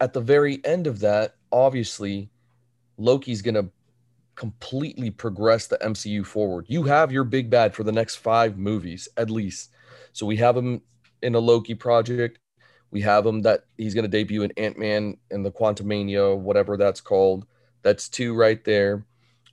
at 0.00 0.12
the 0.12 0.20
very 0.20 0.64
end 0.64 0.86
of 0.86 1.00
that, 1.00 1.34
obviously, 1.50 2.30
Loki's 2.96 3.42
going 3.42 3.54
to 3.54 3.68
completely 4.36 5.10
progress 5.10 5.66
the 5.66 5.78
MCU 5.78 6.24
forward. 6.24 6.66
You 6.68 6.84
have 6.84 7.10
your 7.10 7.24
big 7.24 7.50
bad 7.50 7.74
for 7.74 7.82
the 7.82 7.92
next 7.92 8.16
five 8.16 8.56
movies, 8.56 9.08
at 9.16 9.30
least. 9.30 9.70
So 10.12 10.24
we 10.26 10.36
have 10.36 10.56
him 10.56 10.80
in 11.22 11.34
a 11.34 11.40
Loki 11.40 11.74
project. 11.74 12.38
We 12.90 13.00
have 13.02 13.26
him 13.26 13.42
that 13.42 13.64
he's 13.76 13.94
going 13.94 14.04
to 14.04 14.08
debut 14.08 14.42
in 14.42 14.52
Ant 14.56 14.78
Man 14.78 15.16
and 15.30 15.44
the 15.44 15.50
Quantumania, 15.50 16.38
whatever 16.38 16.76
that's 16.76 17.00
called. 17.00 17.46
That's 17.82 18.08
two 18.08 18.34
right 18.34 18.62
there. 18.64 19.04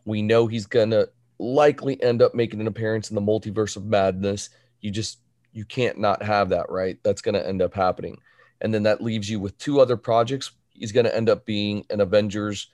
We 0.05 0.21
know 0.21 0.45
he's 0.47 0.67
going 0.67 0.91
to 0.91 1.09
likely 1.39 2.01
end 2.01 2.21
up 2.21 2.33
making 2.33 2.61
an 2.61 2.67
appearance 2.67 3.09
in 3.09 3.15
the 3.15 3.21
multiverse 3.21 3.75
of 3.75 3.85
madness. 3.85 4.49
You 4.81 4.91
just 4.91 5.19
you 5.53 5.65
can't 5.65 5.97
not 5.97 6.21
have 6.21 6.49
that, 6.49 6.69
right? 6.69 6.97
That's 7.03 7.21
going 7.21 7.35
to 7.35 7.47
end 7.47 7.61
up 7.61 7.73
happening. 7.73 8.17
And 8.61 8.73
then 8.73 8.83
that 8.83 9.01
leaves 9.01 9.29
you 9.29 9.39
with 9.39 9.57
two 9.57 9.79
other 9.79 9.97
projects. 9.97 10.51
He's 10.71 10.91
going 10.91 11.05
to 11.05 11.15
end 11.15 11.29
up 11.29 11.45
being 11.45 11.85
an 11.89 12.01
Avengers 12.01 12.69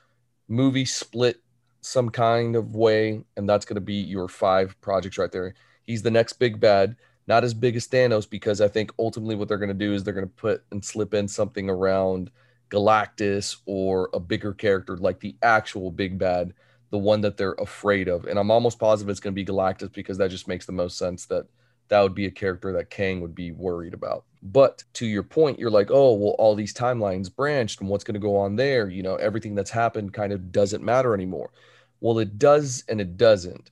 movie 0.47 0.85
split 0.85 1.37
some 1.81 2.09
kind 2.09 2.55
of 2.55 2.75
way 2.75 3.23
and 3.37 3.49
that's 3.49 3.65
going 3.65 3.75
to 3.75 3.81
be 3.81 3.95
your 3.95 4.27
five 4.27 4.79
projects 4.81 5.17
right 5.17 5.31
there. 5.31 5.53
He's 5.83 6.01
the 6.01 6.11
next 6.11 6.33
big 6.33 6.59
bad, 6.59 6.95
not 7.27 7.43
as 7.43 7.53
big 7.53 7.75
as 7.75 7.87
Thanos, 7.87 8.29
because 8.29 8.61
I 8.61 8.67
think 8.67 8.91
ultimately 8.99 9.35
what 9.35 9.47
they're 9.47 9.57
going 9.57 9.69
to 9.69 9.73
do 9.73 9.93
is 9.93 10.03
they're 10.03 10.13
going 10.13 10.27
to 10.27 10.33
put 10.33 10.63
and 10.71 10.83
slip 10.83 11.13
in 11.13 11.27
something 11.27 11.69
around 11.69 12.31
Galactus 12.69 13.57
or 13.65 14.09
a 14.13 14.19
bigger 14.19 14.53
character 14.53 14.97
like 14.97 15.19
the 15.19 15.35
actual 15.41 15.91
big 15.91 16.17
bad, 16.17 16.53
the 16.91 16.97
one 16.97 17.21
that 17.21 17.37
they're 17.37 17.53
afraid 17.53 18.07
of. 18.07 18.25
And 18.25 18.37
I'm 18.37 18.51
almost 18.51 18.79
positive 18.79 19.09
it's 19.09 19.19
going 19.19 19.33
to 19.33 19.43
be 19.43 19.45
Galactus 19.45 19.91
because 19.91 20.17
that 20.19 20.29
just 20.29 20.47
makes 20.47 20.65
the 20.65 20.73
most 20.73 20.97
sense 20.97 21.25
that 21.27 21.47
that 21.87 22.01
would 22.01 22.15
be 22.15 22.25
a 22.25 22.31
character 22.31 22.71
that 22.73 22.89
Kang 22.89 23.21
would 23.21 23.33
be 23.33 23.51
worried 23.51 23.93
about. 23.93 24.25
But 24.43 24.83
to 24.93 25.05
your 25.05 25.23
point, 25.23 25.59
you're 25.59 25.71
like, 25.71 25.89
oh, 25.89 26.13
well, 26.13 26.35
all 26.37 26.55
these 26.55 26.73
timelines 26.73 27.33
branched 27.33 27.79
and 27.79 27.89
what's 27.89 28.03
going 28.03 28.15
to 28.15 28.19
go 28.19 28.37
on 28.37 28.55
there? 28.55 28.89
You 28.89 29.03
know, 29.03 29.15
everything 29.15 29.55
that's 29.55 29.71
happened 29.71 30.13
kind 30.13 30.33
of 30.33 30.51
doesn't 30.51 30.83
matter 30.83 31.13
anymore. 31.13 31.51
Well, 31.99 32.19
it 32.19 32.37
does 32.37 32.83
and 32.87 32.99
it 32.99 33.17
doesn't. 33.17 33.71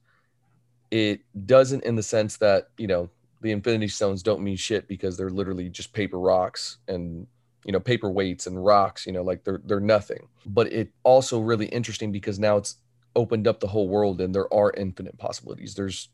It 0.92 1.22
doesn't 1.46 1.84
in 1.84 1.96
the 1.96 2.04
sense 2.04 2.38
that, 2.38 2.70
you 2.78 2.88
know, 2.88 3.10
the 3.42 3.52
Infinity 3.52 3.88
Stones 3.90 4.24
don't 4.24 4.44
mean 4.44 4.58
shit 4.58 4.88
because 4.88 5.18
they're 5.18 5.30
literally 5.30 5.70
just 5.70 5.94
paper 5.94 6.20
rocks 6.20 6.78
and 6.88 7.28
you 7.66 7.74
know 7.74 7.80
paper 7.80 8.10
weights 8.10 8.48
and 8.48 8.64
rocks 8.64 9.06
you 9.06 9.12
know 9.12 9.22
like 9.22 9.44
they're 9.44 9.62
they're 9.66 9.82
nothing 9.82 10.28
but 10.46 10.72
it 10.72 10.92
also 11.04 11.40
really 11.40 11.66
interesting 11.68 12.12
because 12.12 12.40
now 12.40 12.56
it's 12.56 12.78
opened 13.16 13.48
up 13.48 13.60
the 13.60 13.68
whole 13.68 13.90
world 13.90 14.22
and 14.22 14.34
there 14.34 14.52
are 14.54 14.74
infinite 14.76 15.18
possibilities. 15.18 15.76
There's 15.76 16.10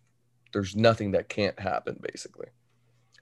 there's 0.54 0.76
nothing 0.76 1.12
that 1.12 1.30
can't 1.30 1.60
happen 1.60 1.98
basically. 2.02 2.48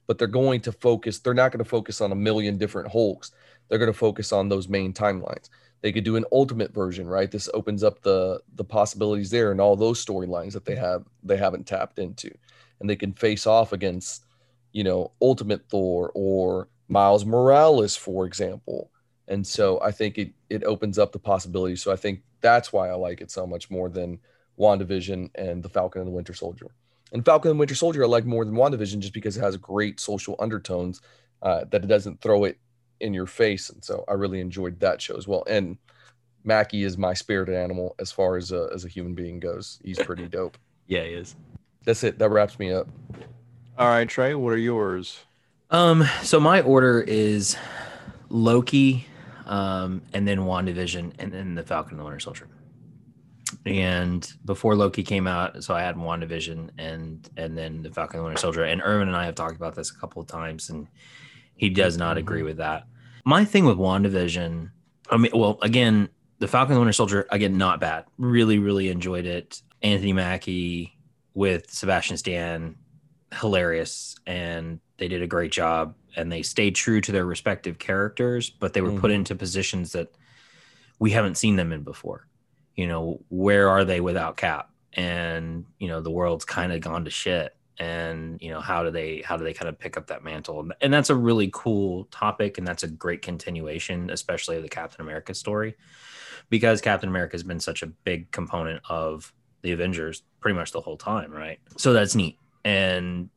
But 0.06 0.18
they're 0.18 0.27
going 0.27 0.62
to 0.62 0.72
focus 0.72 1.20
they're 1.20 1.34
not 1.34 1.51
going 1.51 1.63
to 1.63 1.70
focus 1.70 2.01
on 2.01 2.12
a 2.12 2.15
million 2.15 2.58
different 2.58 2.92
hulks. 2.92 3.32
They're 3.68 3.80
going 3.80 3.92
to 3.92 3.98
focus 3.98 4.32
on 4.32 4.50
those 4.50 4.68
main 4.68 4.94
timelines. 4.94 5.50
They 5.82 5.92
could 5.92 6.03
do 6.03 6.15
an 6.15 6.25
ultimate 6.32 6.74
version 6.74 7.08
right? 7.08 7.30
This 7.30 7.50
opens 7.53 7.84
up 7.84 8.01
the 8.01 8.42
the 8.56 8.63
possibilities 8.63 9.32
there 9.32 9.51
and 9.51 9.60
all 9.60 9.75
those 9.75 10.03
storylines 10.03 10.53
that 10.53 10.65
they 10.65 10.75
have 10.75 11.03
they 11.24 11.38
haven't 11.38 11.68
tapped 11.68 12.00
into. 12.00 12.32
And 12.80 12.89
they 12.89 12.96
can 12.96 13.13
face 13.13 13.48
off 13.48 13.74
against 13.74 14.25
you 14.72 14.84
know 14.84 15.12
ultimate 15.22 15.70
thor 15.70 16.12
or 16.13 16.68
Miles 16.88 17.25
Morales, 17.25 17.96
for 17.96 18.25
example. 18.25 18.92
And 19.27 19.46
so 19.46 19.80
I 19.82 19.92
think 19.92 20.18
it 20.18 20.34
it 20.50 20.63
opens 20.63 21.00
up 21.00 21.12
the 21.12 21.20
possibilities. 21.20 21.82
So 21.82 21.92
I 21.92 21.96
think 21.96 22.22
that's 22.42 22.74
why 22.74 22.89
I 22.89 22.94
like 22.94 23.22
it 23.22 23.32
so 23.32 23.48
much 23.48 23.72
more 23.72 23.89
than 23.89 24.20
WandaVision 24.60 25.30
and 25.36 25.63
the 25.63 25.70
Falcon 25.70 26.01
and 26.01 26.08
the 26.10 26.15
Winter 26.15 26.34
Soldier. 26.34 26.72
And 27.12 27.24
Falcon 27.24 27.51
and 27.51 27.60
Winter 27.60 27.75
Soldier 27.75 28.03
I 28.03 28.08
like 28.08 28.25
more 28.25 28.44
than 28.44 28.56
WandaVision 28.56 29.00
just 29.00 29.13
because 29.13 29.38
it 29.38 29.42
has 29.42 29.56
great 29.58 30.00
social 30.00 30.36
undertones 30.39 31.01
uh, 31.42 31.65
that 31.72 31.84
it 31.84 31.88
doesn't 31.88 32.22
throw 32.22 32.44
it 32.44 32.58
in 33.00 33.13
your 33.13 33.27
face. 33.27 33.70
And 33.70 33.84
so 33.84 34.03
I 34.08 34.13
really 34.13 34.39
enjoyed 34.39 34.80
that 34.80 35.01
show 35.01 35.15
as 35.15 35.27
well. 35.27 35.44
And 35.48 35.77
Mackie 36.44 36.84
is 36.84 36.98
my 36.98 37.13
spirited 37.13 37.56
animal 37.56 37.96
as 38.00 38.12
far 38.12 38.38
as 38.38 38.51
a, 38.51 38.70
as 38.74 38.86
a 38.86 38.88
human 38.88 39.13
being 39.13 39.39
goes. 39.39 39.80
He's 39.84 40.00
pretty 40.00 40.27
dope. 40.30 40.58
Yeah, 40.88 41.03
he 41.03 41.13
is. 41.13 41.36
That's 41.86 42.03
it. 42.03 42.20
That 42.20 42.30
wraps 42.30 42.60
me 42.60 42.72
up. 42.72 42.88
All 43.77 43.88
right, 43.88 44.08
Trey, 44.08 44.36
what 44.36 44.53
are 44.53 44.58
yours? 44.58 45.20
Um, 45.70 46.06
so 46.22 46.39
my 46.39 46.62
order 46.62 47.01
is 47.01 47.58
Loki, 48.30 49.08
um, 49.53 50.01
and 50.13 50.27
then 50.27 50.39
WandaVision, 50.39 51.13
and 51.19 51.31
then 51.31 51.53
the 51.53 51.63
Falcon 51.63 51.91
and 51.91 52.00
the 52.00 52.03
Winter 52.03 52.19
Soldier. 52.19 52.48
And 53.65 54.22
before 54.45 54.75
Loki 54.75 55.03
came 55.03 55.27
out, 55.27 55.63
so 55.63 55.75
I 55.75 55.81
had 55.83 55.95
WandaVision 55.95 56.72
and 56.79 57.29
and 57.38 57.55
then 57.57 57.83
the 57.83 57.91
Falcon 57.91 58.17
and 58.17 58.22
the 58.22 58.27
Winter 58.29 58.41
Soldier. 58.41 58.63
And 58.63 58.81
Irvin 58.83 59.07
and 59.07 59.15
I 59.15 59.25
have 59.25 59.36
talked 59.36 59.55
about 59.55 59.75
this 59.75 59.91
a 59.91 59.95
couple 60.00 60.22
of 60.22 60.27
times, 60.27 60.69
and 60.72 60.88
he 61.55 61.69
does 61.69 61.98
not 61.98 62.17
agree 62.17 62.39
Mm-hmm. 62.39 62.48
with 62.48 62.57
that. 62.57 62.88
My 63.25 63.45
thing 63.45 63.65
with 63.65 63.77
WandaVision, 63.77 64.72
I 65.12 65.17
mean, 65.17 65.31
well, 65.36 65.60
again, 65.62 66.10
the 66.39 66.48
Falcon 66.48 66.72
and 66.72 66.77
the 66.77 66.81
Winter 66.81 66.93
Soldier, 66.93 67.27
again, 67.29 67.57
not 67.57 67.79
bad. 67.79 68.05
Really, 68.17 68.57
really 68.57 68.89
enjoyed 68.89 69.25
it. 69.25 69.62
Anthony 69.83 70.13
Mackie 70.13 70.98
with 71.36 71.69
Sebastian 71.72 72.17
Stan, 72.17 72.75
hilarious, 73.39 74.15
and 74.25 74.79
they 74.98 75.07
did 75.07 75.22
a 75.22 75.27
great 75.27 75.51
job. 75.51 75.95
And 76.15 76.32
they 76.32 76.41
stayed 76.43 76.75
true 76.75 77.01
to 77.01 77.12
their 77.12 77.25
respective 77.25 77.79
characters, 77.79 78.50
but 78.50 78.74
they 78.74 78.82
were 78.82 78.91
put 79.00 79.12
Mhm. 79.12 79.15
into 79.15 79.36
positions 79.36 79.93
that 79.93 80.10
we 81.00 81.12
haven't 81.12 81.36
seen 81.38 81.55
them 81.55 81.72
in 81.72 81.84
before. 81.84 82.27
You 82.75 82.88
know, 82.88 83.24
where 83.29 83.70
are 83.70 83.84
they 83.84 84.00
without 84.00 84.38
Cap? 84.38 84.70
And 84.93 85.65
you 85.79 85.88
know, 85.88 86.01
the 86.01 86.12
world's 86.12 86.46
kind 86.46 86.72
of 86.72 86.82
gone 86.82 87.05
to 87.05 87.12
shit. 87.12 87.55
And 87.79 88.39
you 88.41 88.51
know, 88.51 88.62
how 88.62 88.84
do 88.84 88.91
they 88.91 89.22
how 89.25 89.36
do 89.38 89.43
they 89.43 89.53
kind 89.53 89.67
of 89.70 89.79
pick 89.79 89.98
up 89.98 90.08
that 90.08 90.24
mantle? 90.24 90.70
And 90.82 90.93
that's 90.93 91.10
a 91.10 91.15
really 91.15 91.50
cool 91.51 92.05
topic, 92.05 92.58
and 92.60 92.67
that's 92.67 92.84
a 92.84 92.88
great 92.88 93.24
continuation, 93.24 94.12
especially 94.12 94.58
of 94.58 94.63
the 94.63 94.70
Captain 94.70 95.01
America 95.01 95.34
story, 95.34 95.75
because 96.50 96.82
Captain 96.82 97.10
America 97.10 97.34
has 97.34 97.43
been 97.43 97.60
such 97.60 97.82
a 97.82 97.88
big 97.88 98.29
component 98.32 98.82
of 98.88 99.34
the 99.63 99.72
Avengers 99.72 100.22
pretty 100.39 100.55
much 100.55 100.72
the 100.72 100.82
whole 100.82 100.98
time, 100.98 101.32
right? 101.32 101.60
So 101.77 101.93
that's 101.93 102.13
neat. 102.13 102.38
And 102.63 103.29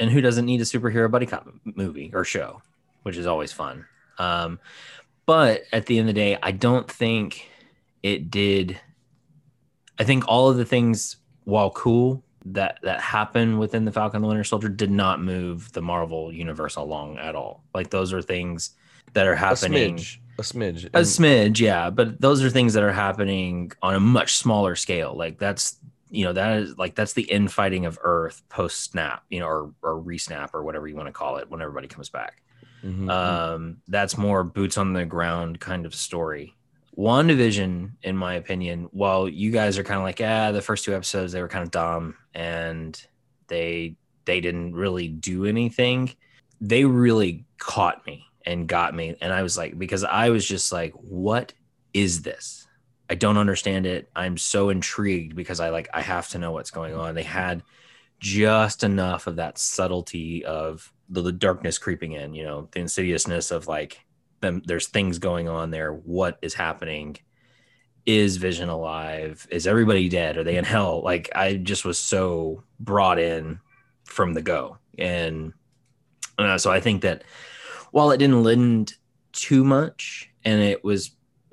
and 0.00 0.10
who 0.10 0.20
doesn't 0.20 0.46
need 0.46 0.60
a 0.60 0.64
superhero 0.64 1.10
buddy 1.10 1.26
cop 1.26 1.48
movie 1.64 2.10
or 2.12 2.24
show, 2.24 2.62
which 3.02 3.16
is 3.16 3.26
always 3.26 3.52
fun. 3.52 3.84
Um, 4.18 4.58
but 5.26 5.62
at 5.72 5.86
the 5.86 5.98
end 5.98 6.08
of 6.08 6.14
the 6.14 6.20
day, 6.20 6.38
I 6.42 6.50
don't 6.50 6.90
think 6.90 7.48
it 8.02 8.30
did. 8.30 8.80
I 9.98 10.04
think 10.04 10.24
all 10.26 10.48
of 10.48 10.56
the 10.56 10.64
things, 10.64 11.16
while 11.44 11.70
cool, 11.70 12.24
that 12.46 12.78
that 12.82 13.00
happened 13.00 13.60
within 13.60 13.84
the 13.84 13.92
Falcon 13.92 14.16
and 14.16 14.24
the 14.24 14.28
Winter 14.28 14.44
Soldier 14.44 14.68
did 14.68 14.90
not 14.90 15.20
move 15.20 15.70
the 15.72 15.82
Marvel 15.82 16.32
universe 16.32 16.76
along 16.76 17.18
at 17.18 17.36
all. 17.36 17.64
Like 17.74 17.90
those 17.90 18.12
are 18.12 18.22
things 18.22 18.70
that 19.12 19.26
are 19.26 19.36
happening. 19.36 19.96
A 19.96 19.98
smidge. 19.98 20.18
A 20.38 20.42
smidge. 20.42 20.84
a 20.94 21.00
smidge 21.00 21.60
yeah 21.60 21.90
but 21.90 22.18
those 22.18 22.42
are 22.42 22.48
things 22.48 22.72
that 22.72 22.82
are 22.82 22.92
happening 22.92 23.70
on 23.82 23.94
a 23.94 24.00
much 24.00 24.36
smaller 24.36 24.74
scale 24.74 25.14
like 25.14 25.38
that's 25.38 25.76
you 26.10 26.24
know 26.24 26.32
that 26.32 26.58
is 26.58 26.76
like 26.76 26.94
that's 26.94 27.12
the 27.12 27.22
infighting 27.22 27.86
of 27.86 27.98
earth 28.02 28.42
post 28.48 28.80
snap 28.82 29.22
you 29.30 29.38
know 29.40 29.46
or 29.46 29.72
or 29.82 30.00
resnap 30.02 30.50
or 30.54 30.62
whatever 30.64 30.86
you 30.88 30.96
want 30.96 31.06
to 31.06 31.12
call 31.12 31.36
it 31.36 31.50
when 31.50 31.60
everybody 31.62 31.88
comes 31.88 32.08
back 32.08 32.42
Mhm. 32.84 33.10
um 33.10 33.76
that's 33.88 34.16
more 34.16 34.42
boots 34.42 34.78
on 34.78 34.92
the 34.94 35.04
ground 35.04 35.60
kind 35.60 35.84
of 35.86 35.94
story 35.94 36.56
WandaVision, 36.98 37.92
in 38.02 38.16
my 38.16 38.34
opinion, 38.34 38.88
while 38.92 39.26
you 39.28 39.50
guys 39.50 39.78
are 39.78 39.84
kind 39.84 39.96
of 39.98 40.02
like, 40.04 40.20
yeah, 40.20 40.50
the 40.50 40.60
first 40.60 40.84
two 40.84 40.94
episodes 40.94 41.32
they 41.32 41.40
were 41.40 41.48
kind 41.48 41.62
of 41.62 41.70
dumb 41.70 42.14
and 42.34 43.00
they 43.46 43.96
they 44.26 44.40
didn't 44.40 44.74
really 44.74 45.08
do 45.08 45.46
anything, 45.46 46.12
they 46.60 46.84
really 46.84 47.46
caught 47.58 48.04
me 48.06 48.26
and 48.44 48.66
got 48.68 48.94
me. 48.94 49.16
And 49.20 49.32
I 49.32 49.42
was 49.42 49.56
like, 49.56 49.78
because 49.78 50.04
I 50.04 50.28
was 50.30 50.46
just 50.46 50.72
like, 50.72 50.92
what 50.94 51.54
is 51.94 52.22
this? 52.22 52.66
I 53.10 53.16
don't 53.16 53.38
understand 53.38 53.86
it. 53.86 54.08
I'm 54.14 54.38
so 54.38 54.68
intrigued 54.70 55.34
because 55.34 55.58
I 55.58 55.70
like 55.70 55.88
I 55.92 56.00
have 56.00 56.28
to 56.28 56.38
know 56.38 56.52
what's 56.52 56.70
going 56.70 56.94
on. 56.94 57.16
They 57.16 57.24
had 57.24 57.64
just 58.20 58.84
enough 58.84 59.26
of 59.26 59.36
that 59.36 59.58
subtlety 59.58 60.44
of 60.44 60.92
the, 61.08 61.20
the 61.20 61.32
darkness 61.32 61.76
creeping 61.76 62.12
in, 62.12 62.34
you 62.34 62.44
know, 62.44 62.68
the 62.70 62.78
insidiousness 62.78 63.50
of 63.50 63.66
like 63.66 64.06
them 64.40 64.62
there's 64.64 64.86
things 64.86 65.18
going 65.18 65.48
on 65.48 65.72
there. 65.72 65.92
What 65.92 66.38
is 66.40 66.54
happening? 66.54 67.16
Is 68.06 68.36
Vision 68.36 68.68
alive? 68.68 69.44
Is 69.50 69.66
everybody 69.66 70.08
dead? 70.08 70.36
Are 70.36 70.44
they 70.44 70.56
in 70.56 70.64
hell? 70.64 71.02
Like 71.02 71.30
I 71.34 71.54
just 71.54 71.84
was 71.84 71.98
so 71.98 72.62
brought 72.78 73.18
in 73.18 73.58
from 74.04 74.34
the 74.34 74.42
go. 74.42 74.78
And 74.96 75.52
uh, 76.38 76.58
so 76.58 76.70
I 76.70 76.78
think 76.78 77.02
that 77.02 77.24
while 77.90 78.12
it 78.12 78.18
didn't 78.18 78.44
lend 78.44 78.94
too 79.32 79.64
much 79.64 80.30
and 80.44 80.62
it 80.62 80.84
was 80.84 81.10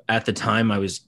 at 0.08 0.26
the 0.26 0.34
time 0.34 0.72
I 0.72 0.78
was 0.78 1.07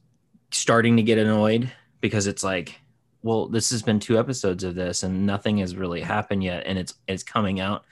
starting 0.52 0.98
to 0.98 1.04
get 1.04 1.18
annoyed 1.18 1.72
because 2.02 2.28
it's 2.28 2.44
like 2.44 2.80
well 3.22 3.48
this 3.48 3.70
has 3.70 3.82
been 3.82 4.00
two 4.00 4.18
episodes 4.18 4.64
of 4.64 4.76
this 4.76 5.04
and 5.04 5.26
nothing 5.26 5.58
has 5.60 5.76
really 5.76 6.02
happened 6.02 6.44
yet 6.44 6.64
and 6.66 6.78
it's 6.80 6.94
it's 7.08 7.24
coming 7.24 7.60
out 7.60 7.84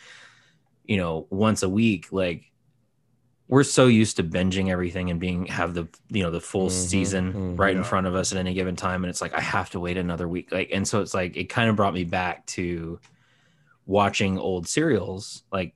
you 0.85 0.97
know 0.97 1.27
once 1.29 1.63
a 1.63 1.69
week 1.69 2.07
like 2.11 2.43
we're 3.49 3.63
so 3.63 3.87
used 3.87 4.17
to 4.17 4.23
binging 4.23 4.69
everything 4.69 5.09
and 5.09 5.19
being 5.19 5.45
have 5.45 5.73
the 5.73 5.87
you 6.09 6.23
know 6.23 6.31
the 6.31 6.41
full 6.41 6.67
Mhm, 6.67 6.71
season 6.71 7.33
mhm. 7.33 7.59
right 7.59 7.75
in 7.75 7.83
front 7.83 8.07
of 8.07 8.15
us 8.15 8.31
at 8.31 8.37
any 8.37 8.53
given 8.53 8.75
time 8.75 9.03
and 9.03 9.09
it's 9.09 9.21
like 9.21 9.33
i 9.33 9.41
have 9.41 9.69
to 9.71 9.79
wait 9.79 9.97
another 9.97 10.27
week 10.27 10.51
like 10.51 10.69
and 10.73 10.87
so 10.87 11.01
it's 11.01 11.13
like 11.13 11.37
it 11.37 11.45
kind 11.49 11.69
of 11.69 11.75
brought 11.75 11.93
me 11.93 12.03
back 12.05 12.45
to 12.47 12.99
watching 13.85 14.37
old 14.37 14.67
serials 14.67 15.43
like 15.51 15.73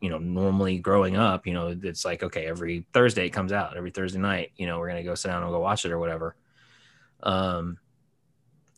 you 0.00 0.10
know 0.10 0.18
normally 0.18 0.78
growing 0.78 1.16
up 1.16 1.46
you 1.46 1.52
know 1.52 1.76
it's 1.82 2.04
like 2.04 2.22
okay 2.22 2.46
every 2.46 2.86
thursday 2.92 3.26
it 3.26 3.30
comes 3.30 3.52
out 3.52 3.76
every 3.76 3.90
thursday 3.90 4.18
night 4.18 4.52
you 4.56 4.66
know 4.66 4.78
we're 4.78 4.88
gonna 4.88 5.02
go 5.02 5.14
sit 5.14 5.28
down 5.28 5.42
and 5.42 5.50
go 5.52 5.60
watch 5.60 5.84
it 5.84 5.92
or 5.92 5.98
whatever. 5.98 6.36
Um 7.22 7.78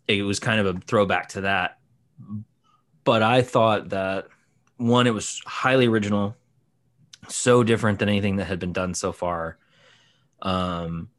it 0.09 0.23
was 0.23 0.41
kind 0.41 0.61
of 0.61 0.77
a 0.77 0.81
throwback 0.81 1.29
to 1.31 1.43
that. 1.43 1.79
But 3.05 3.23
i 3.23 3.43
thought 3.43 3.91
that 3.91 4.29
one 4.77 5.07
it 5.07 5.15
was 5.15 5.43
highly 5.45 5.87
original 5.87 6.37
so 7.29 7.63
different 7.63 7.99
than 7.99 8.09
anything 8.09 8.37
that 8.37 8.47
had 8.47 8.59
been 8.59 8.73
done 8.73 8.95
so 8.95 9.13
far. 9.13 9.59
Um 10.43 11.11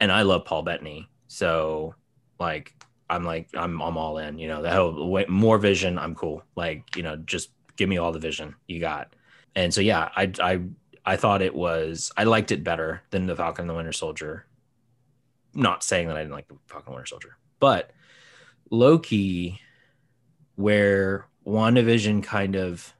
and 0.00 0.10
i 0.10 0.22
love 0.22 0.44
paul 0.44 0.62
bettany 0.62 1.08
so 1.28 1.94
like 2.40 2.74
i'm 3.08 3.24
like 3.24 3.48
i'm 3.54 3.80
i'm 3.80 3.96
all 3.96 4.18
in 4.18 4.38
you 4.38 4.48
know 4.48 4.60
the 4.60 4.68
hell 4.68 5.08
way, 5.08 5.24
more 5.28 5.56
vision 5.56 5.98
i'm 5.98 6.14
cool. 6.14 6.42
Like 6.56 6.96
you 6.96 7.02
know 7.02 7.16
just 7.16 7.50
give 7.76 7.88
me 7.88 7.98
all 7.98 8.12
the 8.12 8.18
vision 8.18 8.54
you 8.66 8.80
got 8.80 9.14
and 9.54 9.72
so 9.72 9.80
yeah 9.80 10.08
i 10.16 10.30
i 10.40 10.60
i 11.04 11.16
thought 11.16 11.42
it 11.42 11.54
was 11.54 12.12
i 12.16 12.24
liked 12.24 12.52
it 12.52 12.64
better 12.64 13.02
than 13.10 13.26
the 13.26 13.36
falcon 13.36 13.62
and 13.62 13.70
the 13.70 13.74
winter 13.74 13.92
soldier 13.92 14.46
not 15.54 15.82
saying 15.82 16.08
that 16.08 16.16
i 16.16 16.20
didn't 16.20 16.32
like 16.34 16.48
the 16.48 16.56
falcon 16.66 16.88
and 16.88 16.94
the 16.94 16.96
winter 16.96 17.06
soldier 17.06 17.36
but 17.60 17.92
loki 18.70 19.60
where 20.56 21.26
WandaVision 21.46 22.22
kind 22.22 22.56
of 22.56 22.94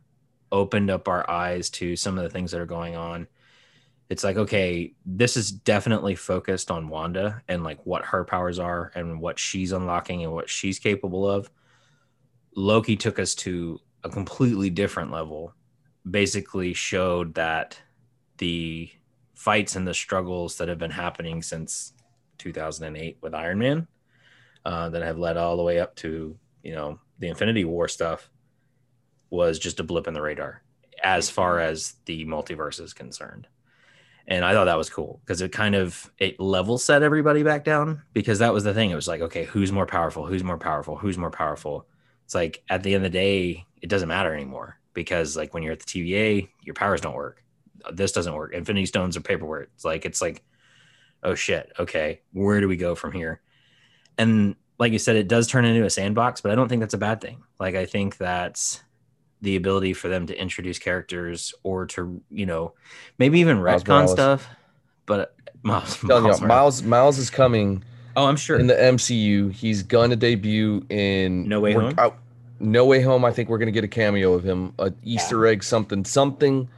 opened 0.52 0.90
up 0.90 1.08
our 1.08 1.28
eyes 1.28 1.70
to 1.70 1.96
some 1.96 2.18
of 2.18 2.24
the 2.24 2.30
things 2.30 2.50
that 2.52 2.60
are 2.60 2.66
going 2.66 2.96
on. 2.96 3.26
It's 4.10 4.22
like, 4.22 4.36
okay, 4.36 4.94
this 5.06 5.36
is 5.36 5.50
definitely 5.50 6.14
focused 6.14 6.70
on 6.70 6.88
Wanda 6.88 7.42
and 7.48 7.64
like 7.64 7.84
what 7.84 8.04
her 8.04 8.24
powers 8.24 8.58
are 8.58 8.92
and 8.94 9.20
what 9.20 9.38
she's 9.38 9.72
unlocking 9.72 10.22
and 10.22 10.32
what 10.32 10.50
she's 10.50 10.78
capable 10.78 11.28
of. 11.28 11.50
Loki 12.54 12.96
took 12.96 13.18
us 13.18 13.34
to 13.36 13.80
a 14.04 14.08
completely 14.08 14.70
different 14.70 15.10
level, 15.10 15.54
basically 16.08 16.74
showed 16.74 17.34
that 17.34 17.78
the 18.38 18.90
fights 19.34 19.76
and 19.76 19.86
the 19.86 19.94
struggles 19.94 20.56
that 20.58 20.68
have 20.68 20.78
been 20.78 20.90
happening 20.90 21.42
since 21.42 21.92
2008 22.38 23.18
with 23.20 23.34
Iron 23.34 23.58
Man, 23.58 23.88
uh, 24.64 24.88
that 24.90 25.02
have 25.02 25.18
led 25.18 25.36
all 25.36 25.56
the 25.56 25.62
way 25.62 25.80
up 25.80 25.96
to, 25.96 26.36
you 26.62 26.74
know, 26.74 27.00
the 27.18 27.28
Infinity 27.28 27.64
War 27.64 27.88
stuff 27.88 28.30
was 29.30 29.58
just 29.58 29.80
a 29.80 29.84
blip 29.84 30.06
in 30.06 30.14
the 30.14 30.22
radar 30.22 30.62
as 31.02 31.28
far 31.28 31.58
as 31.58 31.96
the 32.06 32.24
multiverse 32.24 32.80
is 32.80 32.92
concerned. 32.92 33.46
And 34.26 34.44
I 34.44 34.52
thought 34.52 34.64
that 34.64 34.78
was 34.78 34.88
cool 34.88 35.20
because 35.22 35.42
it 35.42 35.52
kind 35.52 35.74
of 35.74 36.10
it 36.18 36.40
level 36.40 36.78
set 36.78 37.02
everybody 37.02 37.42
back 37.42 37.62
down 37.62 38.02
because 38.14 38.38
that 38.38 38.54
was 38.54 38.64
the 38.64 38.72
thing. 38.72 38.90
It 38.90 38.94
was 38.94 39.08
like, 39.08 39.20
okay, 39.20 39.44
who's 39.44 39.70
more 39.70 39.86
powerful? 39.86 40.24
Who's 40.26 40.42
more 40.42 40.56
powerful? 40.56 40.96
Who's 40.96 41.18
more 41.18 41.30
powerful? 41.30 41.86
It's 42.24 42.34
like 42.34 42.62
at 42.68 42.82
the 42.82 42.94
end 42.94 43.04
of 43.04 43.12
the 43.12 43.18
day, 43.18 43.66
it 43.80 43.88
doesn't 43.88 44.08
matter 44.08 44.34
anymore 44.34 44.78
because 44.94 45.36
like 45.36 45.52
when 45.52 45.62
you're 45.62 45.72
at 45.72 45.80
the 45.80 45.86
TVA, 45.86 46.48
your 46.62 46.74
powers 46.74 47.00
don't 47.00 47.14
work. 47.14 47.42
This 47.92 48.12
doesn't 48.12 48.34
work. 48.34 48.54
Infinity 48.54 48.86
Stones 48.86 49.16
are 49.16 49.20
paperwork. 49.20 49.70
It's 49.74 49.84
like 49.84 50.06
it's 50.06 50.22
like, 50.22 50.42
oh 51.22 51.34
shit, 51.34 51.72
okay, 51.78 52.22
where 52.32 52.60
do 52.60 52.68
we 52.68 52.76
go 52.76 52.94
from 52.94 53.12
here? 53.12 53.42
And 54.16 54.56
like 54.78 54.92
you 54.92 54.98
said, 54.98 55.16
it 55.16 55.28
does 55.28 55.46
turn 55.46 55.64
into 55.64 55.84
a 55.84 55.90
sandbox, 55.90 56.40
but 56.40 56.50
I 56.50 56.54
don't 56.54 56.68
think 56.68 56.80
that's 56.80 56.94
a 56.94 56.98
bad 56.98 57.20
thing. 57.20 57.42
Like 57.60 57.74
I 57.74 57.84
think 57.86 58.16
that's 58.16 58.82
the 59.42 59.56
ability 59.56 59.92
for 59.92 60.08
them 60.08 60.26
to 60.26 60.40
introduce 60.40 60.78
characters 60.78 61.52
or 61.62 61.86
to 61.86 62.22
you 62.30 62.46
know 62.46 62.74
maybe 63.18 63.40
even 63.40 63.62
Miles 63.62 63.84
retcon 63.84 64.08
stuff. 64.08 64.48
But 65.06 65.36
Miles, 65.62 65.98
Telling 65.98 66.24
you, 66.24 66.28
Miles, 66.30 66.42
Miles, 66.42 66.82
Miles 66.82 67.18
is 67.18 67.30
coming 67.30 67.84
oh, 68.16 68.26
I'm 68.26 68.36
sure. 68.36 68.58
in 68.58 68.66
the 68.66 68.74
MCU. 68.74 69.52
He's 69.52 69.82
gonna 69.82 70.16
debut 70.16 70.84
in 70.90 71.48
No 71.48 71.60
Way 71.60 71.72
Home? 71.72 71.94
out- 71.98 72.18
no 72.60 72.86
way 72.86 73.00
home. 73.00 73.24
I 73.24 73.32
think 73.32 73.48
we're 73.48 73.58
gonna 73.58 73.72
get 73.72 73.84
a 73.84 73.88
cameo 73.88 74.32
of 74.32 74.44
him, 74.44 74.72
a 74.78 74.92
Easter 75.02 75.46
egg, 75.46 75.62
something, 75.62 76.04
something. 76.04 76.68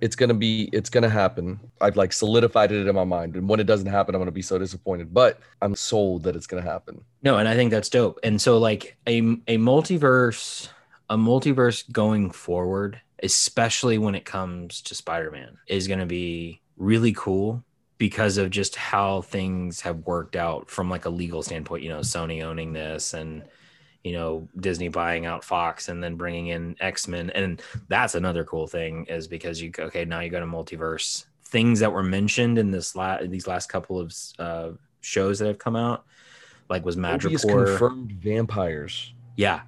It's 0.00 0.16
gonna 0.16 0.34
be. 0.34 0.70
It's 0.72 0.88
gonna 0.88 1.10
happen. 1.10 1.60
I've 1.80 1.96
like 1.96 2.12
solidified 2.12 2.72
it 2.72 2.86
in 2.86 2.94
my 2.94 3.04
mind, 3.04 3.36
and 3.36 3.48
when 3.48 3.60
it 3.60 3.64
doesn't 3.64 3.86
happen, 3.86 4.14
I'm 4.14 4.20
gonna 4.20 4.30
be 4.30 4.42
so 4.42 4.58
disappointed. 4.58 5.12
But 5.12 5.38
I'm 5.60 5.76
sold 5.76 6.22
that 6.22 6.36
it's 6.36 6.46
gonna 6.46 6.62
happen. 6.62 7.04
No, 7.22 7.36
and 7.36 7.46
I 7.46 7.54
think 7.54 7.70
that's 7.70 7.90
dope. 7.90 8.18
And 8.22 8.40
so 8.40 8.58
like 8.58 8.96
a 9.06 9.18
a 9.46 9.58
multiverse 9.58 10.68
a 11.10 11.16
multiverse 11.16 11.90
going 11.90 12.30
forward, 12.30 13.00
especially 13.22 13.98
when 13.98 14.14
it 14.14 14.24
comes 14.24 14.80
to 14.82 14.94
Spider-Man, 14.94 15.58
is 15.66 15.88
going 15.88 15.98
to 15.98 16.06
be 16.06 16.62
really 16.76 17.12
cool 17.12 17.64
because 18.00 18.38
of 18.38 18.48
just 18.48 18.76
how 18.76 19.20
things 19.20 19.82
have 19.82 19.98
worked 20.06 20.34
out 20.34 20.70
from 20.70 20.88
like 20.88 21.04
a 21.04 21.10
legal 21.10 21.42
standpoint, 21.42 21.82
you 21.82 21.90
know, 21.90 22.00
Sony 22.00 22.42
owning 22.42 22.72
this 22.72 23.12
and 23.12 23.44
you 24.02 24.14
know, 24.14 24.48
Disney 24.58 24.88
buying 24.88 25.26
out 25.26 25.44
Fox 25.44 25.90
and 25.90 26.02
then 26.02 26.16
bringing 26.16 26.46
in 26.46 26.74
X-Men 26.80 27.28
and 27.30 27.60
that's 27.88 28.14
another 28.14 28.42
cool 28.42 28.66
thing 28.66 29.04
is 29.04 29.28
because 29.28 29.60
you 29.60 29.70
okay, 29.78 30.06
now 30.06 30.20
you 30.20 30.30
got 30.30 30.42
a 30.42 30.46
multiverse. 30.46 31.26
Things 31.44 31.80
that 31.80 31.92
were 31.92 32.02
mentioned 32.02 32.56
in 32.56 32.70
this 32.70 32.96
last 32.96 33.30
these 33.30 33.46
last 33.46 33.68
couple 33.68 34.00
of 34.00 34.14
uh 34.38 34.70
shows 35.02 35.38
that 35.38 35.48
have 35.48 35.58
come 35.58 35.76
out 35.76 36.06
like 36.70 36.82
was 36.86 36.96
Madripoor. 36.96 37.66
confirmed 37.66 38.12
vampires. 38.12 39.12
Yeah, 39.36 39.60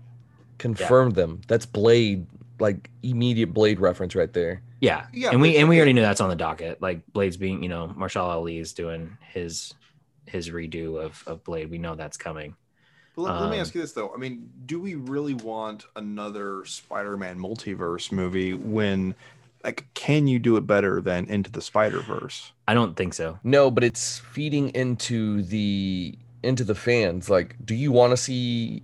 Confirmed 0.62 1.16
them. 1.16 1.40
That's 1.48 1.66
Blade. 1.66 2.24
Like 2.62 2.90
immediate 3.02 3.52
Blade 3.52 3.80
reference 3.80 4.14
right 4.14 4.32
there. 4.32 4.62
yeah, 4.80 5.06
Yeah, 5.12 5.30
and 5.32 5.40
we 5.42 5.56
and 5.58 5.68
we 5.68 5.76
already 5.76 5.92
know 5.92 6.02
that's 6.02 6.20
on 6.20 6.30
the 6.30 6.36
docket. 6.36 6.80
Like 6.80 7.02
Blade's 7.12 7.36
being, 7.36 7.62
you 7.62 7.68
know, 7.68 7.88
Mahershala 7.98 8.30
Ali 8.38 8.58
is 8.58 8.72
doing 8.72 9.18
his 9.34 9.74
his 10.26 10.48
redo 10.50 11.02
of 11.04 11.22
of 11.26 11.44
Blade. 11.44 11.70
We 11.70 11.78
know 11.78 11.94
that's 11.96 12.16
coming. 12.16 12.54
But 13.14 13.22
let, 13.22 13.40
let 13.40 13.50
me 13.50 13.56
Um, 13.56 13.60
ask 13.60 13.74
you 13.74 13.80
this 13.82 13.92
though. 13.92 14.12
I 14.14 14.16
mean, 14.16 14.48
do 14.64 14.80
we 14.80 14.94
really 14.94 15.34
want 15.34 15.84
another 15.96 16.64
Spider-Man 16.64 17.38
multiverse 17.38 18.10
movie 18.10 18.54
when 18.54 19.14
like 19.64 19.86
can 19.94 20.26
you 20.26 20.38
do 20.38 20.56
it 20.56 20.66
better 20.66 21.00
than 21.00 21.26
Into 21.26 21.50
the 21.50 21.60
Spider-Verse? 21.60 22.52
I 22.66 22.74
don't 22.74 22.96
think 22.96 23.14
so. 23.14 23.38
No, 23.44 23.70
but 23.70 23.84
it's 23.84 24.18
feeding 24.18 24.70
into 24.70 25.42
the 25.42 26.16
into 26.42 26.64
the 26.64 26.74
fans. 26.74 27.28
Like, 27.28 27.56
do 27.64 27.74
you 27.74 27.92
want 27.92 28.12
to 28.12 28.16
see 28.16 28.82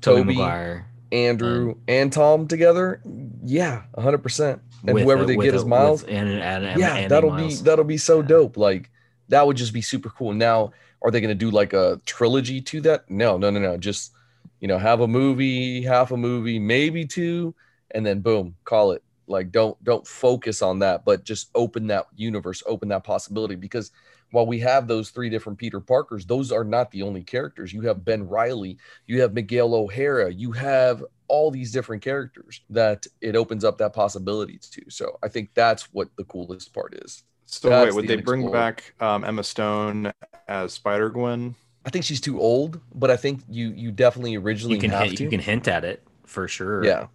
Tobey 0.00 0.22
Tobey, 0.22 0.34
Maguire 0.34 0.86
Andrew, 1.12 1.72
um, 1.72 1.80
and 1.88 2.12
Tom 2.12 2.48
together? 2.48 3.00
Yeah, 3.44 3.82
hundred 3.98 4.18
percent. 4.22 4.60
And 4.86 4.98
whoever 4.98 5.22
a- 5.22 5.26
they 5.26 5.36
get 5.36 5.54
a- 5.54 5.56
as 5.56 5.64
Miles, 5.64 6.02
and, 6.04 6.28
and, 6.28 6.64
and 6.64 6.80
yeah, 6.80 7.08
that'll 7.08 7.30
Miles. 7.30 7.60
be 7.60 7.64
that'll 7.64 7.84
be 7.84 7.96
so 7.98 8.20
Yeah. 8.20 8.26
dope. 8.28 8.56
Like, 8.56 8.90
that 9.28 9.46
would 9.46 9.56
just 9.56 9.72
be 9.72 9.82
super 9.82 10.10
cool. 10.10 10.32
Now, 10.32 10.72
are 11.02 11.10
they 11.10 11.20
going 11.20 11.28
to 11.28 11.34
do 11.34 11.50
like 11.50 11.72
a 11.72 12.00
trilogy 12.06 12.60
to 12.60 12.80
that? 12.82 13.10
No, 13.10 13.36
no, 13.38 13.50
no, 13.50 13.60
no. 13.60 13.76
Just 13.76 14.12
you 14.60 14.68
know, 14.68 14.78
have 14.78 15.00
a 15.00 15.06
movie, 15.08 15.82
half 15.82 16.10
a 16.12 16.16
movie, 16.16 16.58
maybe 16.58 17.04
two, 17.04 17.54
and 17.90 18.06
then 18.06 18.20
boom, 18.20 18.56
call 18.64 18.92
it. 18.92 19.02
Like, 19.26 19.50
don't 19.52 19.82
don't 19.84 20.06
focus 20.06 20.62
on 20.62 20.78
that, 20.80 21.04
but 21.04 21.24
just 21.24 21.50
open 21.54 21.88
that 21.88 22.06
universe, 22.16 22.62
open 22.66 22.88
that 22.88 23.04
possibility. 23.04 23.54
Because 23.56 23.90
while 24.30 24.46
we 24.46 24.58
have 24.60 24.88
those 24.88 25.10
three 25.10 25.30
different 25.30 25.58
Peter 25.58 25.80
Parkers, 25.80 26.26
those 26.26 26.52
are 26.52 26.64
not 26.64 26.90
the 26.90 27.02
only 27.02 27.22
characters. 27.22 27.72
You 27.72 27.82
have 27.82 28.04
Ben 28.04 28.28
Reilly, 28.28 28.78
you 29.06 29.20
have 29.20 29.34
Miguel 29.34 29.74
O'Hara, 29.74 30.32
you 30.32 30.52
have 30.52 31.04
all 31.28 31.50
these 31.50 31.72
different 31.72 32.02
characters 32.02 32.60
that 32.70 33.06
it 33.20 33.34
opens 33.36 33.64
up 33.64 33.78
that 33.78 33.92
possibility 33.92 34.58
to. 34.58 34.82
So 34.88 35.18
I 35.22 35.28
think 35.28 35.50
that's 35.54 35.92
what 35.92 36.08
the 36.16 36.24
coolest 36.24 36.72
part 36.72 36.94
is. 37.04 37.24
So 37.46 37.68
That's 37.68 37.86
wait, 37.86 37.94
would 37.94 38.08
the 38.08 38.16
they 38.16 38.22
bring 38.22 38.50
back 38.50 38.94
um, 39.00 39.24
Emma 39.24 39.44
Stone 39.44 40.12
as 40.48 40.72
Spider 40.72 41.08
Gwen? 41.10 41.54
I 41.84 41.90
think 41.90 42.04
she's 42.04 42.20
too 42.20 42.40
old, 42.40 42.80
but 42.94 43.10
I 43.10 43.16
think 43.16 43.42
you 43.48 43.68
you 43.68 43.92
definitely 43.92 44.36
originally 44.36 44.74
You 44.74 44.80
can 44.80 44.90
have 44.90 45.06
hint, 45.06 45.18
to. 45.18 45.24
you 45.24 45.30
can 45.30 45.38
hint 45.38 45.68
at 45.68 45.84
it 45.84 46.02
for 46.24 46.48
sure. 46.48 46.84
yeah, 46.84 47.06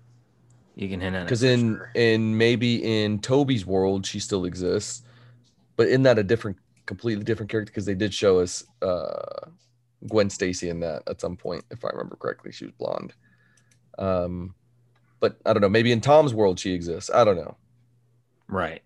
you 0.76 0.88
can 0.88 1.02
hint 1.02 1.18
at 1.18 1.24
it 1.24 1.26
because 1.26 1.44
in 1.44 1.76
sure. 1.76 1.92
in 1.96 2.38
maybe 2.38 3.04
in 3.04 3.20
Tobey's 3.20 3.66
world 3.66 4.06
she 4.06 4.20
still 4.20 4.46
exists, 4.46 5.04
but 5.76 5.90
in 5.90 6.04
that 6.04 6.18
a 6.18 6.24
different, 6.24 6.58
completely 6.86 7.24
different 7.24 7.50
character 7.52 7.72
because 7.72 7.86
they 7.86 7.96
did 7.96 8.14
show 8.14 8.40
us 8.40 8.64
uh, 8.82 9.48
Gwen 10.08 10.30
Stacy 10.30 10.70
in 10.70 10.80
that 10.82 11.04
at 11.08 11.22
some 11.22 11.38
point, 11.38 11.64
if 11.72 11.84
I 11.86 11.90
remember 11.90 12.16
correctly. 12.16 12.52
She 12.52 12.66
was 12.66 12.74
blonde. 12.74 13.14
Um, 13.98 14.56
but 15.20 15.38
I 15.46 15.54
don't 15.54 15.62
know. 15.62 15.70
Maybe 15.70 15.92
in 15.92 16.02
Tom's 16.02 16.34
world 16.34 16.60
she 16.60 16.74
exists. 16.74 17.10
I 17.14 17.24
don't 17.24 17.38
know. 17.38 17.58
right 18.48 18.82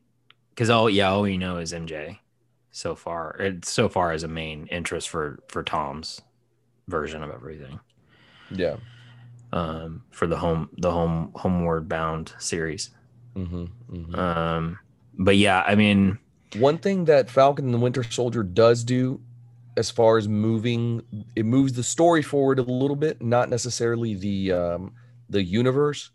because 0.50 0.70
all 0.70 0.90
yeah 0.90 1.10
all 1.10 1.22
we 1.24 1.38
know 1.38 1.58
is 1.58 1.74
MJ 1.74 2.20
so 2.72 2.96
far. 2.96 3.36
It's 3.40 3.72
so 3.72 3.90
far 3.90 4.12
as 4.12 4.24
a 4.24 4.28
main 4.28 4.68
interest 4.68 5.10
for 5.10 5.40
for 5.50 5.64
Tom's 5.64 6.22
version 6.88 7.24
of 7.24 7.32
everything. 7.32 7.80
Yeah. 8.52 8.78
um, 9.54 10.04
for 10.12 10.28
the 10.28 10.38
home 10.38 10.70
the 10.78 10.92
home 10.92 11.32
homeward 11.36 11.88
bound 11.90 12.34
series. 12.40 12.90
hmm 13.36 13.66
hmm 13.90 14.16
Um, 14.16 14.80
but 15.18 15.38
yeah, 15.38 15.64
I 15.66 15.76
mean, 15.76 16.20
One 16.60 16.78
thing 16.78 17.06
that 17.06 17.30
Falcon 17.30 17.66
and 17.66 17.74
the 17.74 17.80
Winter 17.80 18.04
Soldier 18.04 18.44
does 18.44 18.84
do 18.84 19.22
as 19.78 19.92
far 19.92 20.18
as 20.18 20.28
moving 20.28 21.02
it 21.36 21.46
moves 21.46 21.74
the 21.74 21.84
story 21.84 22.22
forward 22.22 22.60
a 22.60 22.64
little 22.64 22.96
bit, 22.96 23.22
not 23.22 23.50
necessarily 23.50 24.14
the 24.14 24.52
um 24.52 24.94
the 25.30 25.44
universe. 25.44 26.12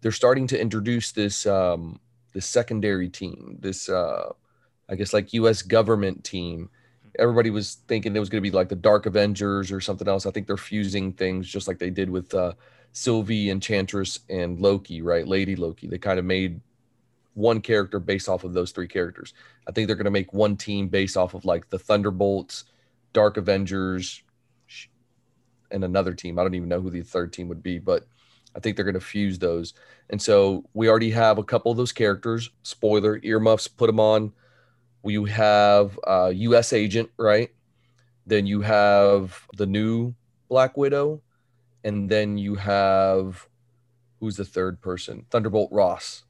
They're 0.00 0.12
starting 0.12 0.46
to 0.48 0.60
introduce 0.60 1.12
this 1.12 1.46
um 1.46 2.00
this 2.32 2.46
secondary 2.46 3.08
team, 3.08 3.56
this 3.60 3.88
uh 3.88 4.32
I 4.88 4.96
guess 4.96 5.12
like 5.12 5.32
US 5.34 5.62
government 5.62 6.24
team. 6.24 6.70
Everybody 7.18 7.50
was 7.50 7.76
thinking 7.86 8.16
it 8.16 8.20
was 8.20 8.28
going 8.28 8.42
to 8.42 8.50
be 8.50 8.54
like 8.54 8.68
the 8.68 8.74
Dark 8.74 9.06
Avengers 9.06 9.70
or 9.70 9.80
something 9.80 10.08
else. 10.08 10.26
I 10.26 10.32
think 10.32 10.48
they're 10.48 10.56
fusing 10.56 11.12
things 11.12 11.48
just 11.48 11.68
like 11.68 11.78
they 11.78 11.90
did 11.90 12.10
with 12.10 12.34
uh 12.34 12.54
Sylvie, 12.92 13.50
Enchantress, 13.50 14.20
and 14.28 14.60
Loki, 14.60 15.02
right? 15.02 15.26
Lady 15.26 15.56
Loki. 15.56 15.86
They 15.88 15.98
kind 15.98 16.18
of 16.18 16.24
made 16.24 16.60
one 17.34 17.60
character 17.60 17.98
based 17.98 18.28
off 18.28 18.44
of 18.44 18.54
those 18.54 18.72
three 18.72 18.88
characters. 18.88 19.34
I 19.68 19.72
think 19.72 19.86
they're 19.86 19.96
going 19.96 20.04
to 20.04 20.10
make 20.10 20.32
one 20.32 20.56
team 20.56 20.88
based 20.88 21.16
off 21.16 21.34
of 21.34 21.44
like 21.44 21.68
the 21.68 21.78
Thunderbolts, 21.78 22.64
Dark 23.12 23.36
Avengers, 23.36 24.22
and 25.70 25.84
another 25.84 26.14
team. 26.14 26.38
I 26.38 26.42
don't 26.42 26.54
even 26.54 26.68
know 26.68 26.80
who 26.80 26.90
the 26.90 27.02
third 27.02 27.32
team 27.32 27.48
would 27.48 27.62
be, 27.62 27.78
but 27.78 28.06
I 28.56 28.60
think 28.60 28.76
they're 28.76 28.84
going 28.84 28.94
to 28.94 29.00
fuse 29.00 29.38
those. 29.38 29.74
And 30.10 30.22
so 30.22 30.64
we 30.74 30.88
already 30.88 31.10
have 31.10 31.38
a 31.38 31.44
couple 31.44 31.72
of 31.72 31.76
those 31.76 31.92
characters. 31.92 32.50
Spoiler: 32.62 33.20
earmuffs, 33.22 33.68
put 33.68 33.88
them 33.88 34.00
on. 34.00 34.32
We 35.02 35.28
have 35.30 35.98
uh, 36.06 36.32
U.S. 36.34 36.72
Agent, 36.72 37.10
right? 37.18 37.50
Then 38.26 38.46
you 38.46 38.62
have 38.62 39.46
the 39.56 39.66
new 39.66 40.14
Black 40.48 40.76
Widow, 40.76 41.20
and 41.82 42.08
then 42.08 42.38
you 42.38 42.54
have 42.54 43.48
who's 44.20 44.36
the 44.36 44.44
third 44.44 44.80
person? 44.80 45.26
Thunderbolt 45.30 45.70
Ross. 45.72 46.24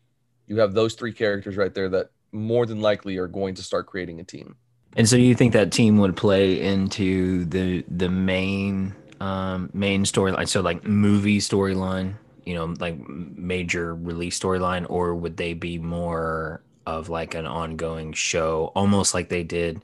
You 0.47 0.59
have 0.59 0.75
those 0.75 0.95
three 0.95 1.13
characters 1.13 1.57
right 1.57 1.73
there 1.75 1.89
that 1.91 2.11
more 2.33 2.67
than 2.67 2.81
likely 2.81 3.17
are 3.17 3.27
going 3.27 3.55
to 3.55 3.63
start 3.63 3.87
creating 3.87 4.21
a 4.21 4.25
team. 4.25 4.57
and 4.97 5.09
so 5.09 5.17
do 5.17 5.23
you 5.23 5.35
think 5.35 5.53
that 5.53 5.73
team 5.73 5.99
would 5.99 6.17
play 6.17 6.61
into 6.61 7.45
the 7.47 7.85
the 7.89 8.09
main 8.09 8.95
um, 9.21 9.71
main 9.73 10.05
storyline? 10.05 10.49
So 10.49 10.61
like 10.61 10.85
movie 10.85 11.39
storyline, 11.39 12.15
you 12.45 12.55
know, 12.55 12.75
like 12.79 12.99
major 13.09 13.95
release 13.95 14.39
storyline, 14.39 14.87
or 14.89 15.15
would 15.15 15.37
they 15.37 15.55
be 15.55 15.79
more 15.79 16.63
of 16.87 17.09
like 17.09 17.35
an 17.35 17.47
ongoing 17.47 18.13
show, 18.13 18.73
almost 18.75 19.15
like 19.15 19.29
they 19.29 19.43
did 19.43 19.83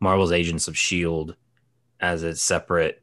Marvel's 0.00 0.32
Agents 0.32 0.68
of 0.68 0.76
Shield 0.76 1.36
as 2.00 2.22
a 2.22 2.34
separate, 2.34 3.02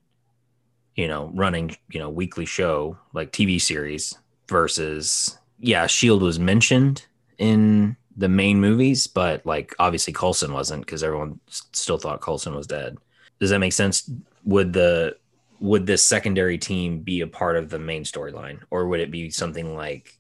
you 0.96 1.08
know, 1.08 1.32
running, 1.34 1.76
you 1.90 2.00
know, 2.00 2.10
weekly 2.10 2.46
show 2.46 2.98
like 3.14 3.32
TV 3.32 3.60
series 3.60 4.18
versus 4.48 5.38
yeah, 5.62 5.88
Shield 5.88 6.22
was 6.22 6.40
mentioned 6.40 7.06
in 7.38 7.96
the 8.18 8.28
main 8.28 8.60
movies, 8.60 9.08
but 9.08 9.46
like 9.46 9.74
obviously 9.80 10.14
Coulson 10.14 10.54
wasn't 10.54 10.86
because 10.86 11.04
everyone 11.04 11.40
still 11.48 11.98
thought 11.98 12.22
Coulson 12.22 12.56
was 12.56 12.68
dead. 12.68 12.98
Does 13.40 13.52
that 13.52 13.60
make 13.60 13.74
sense? 13.74 14.10
Would 14.44 14.74
the 14.74 15.16
would 15.60 15.86
this 15.86 16.04
secondary 16.04 16.58
team 16.58 17.00
be 17.00 17.22
a 17.22 17.28
part 17.28 17.56
of 17.56 17.70
the 17.70 17.80
main 17.80 18.04
storyline, 18.04 18.60
or 18.72 18.88
would 18.88 19.00
it 19.00 19.12
be 19.12 19.30
something 19.30 19.76
like 19.76 20.18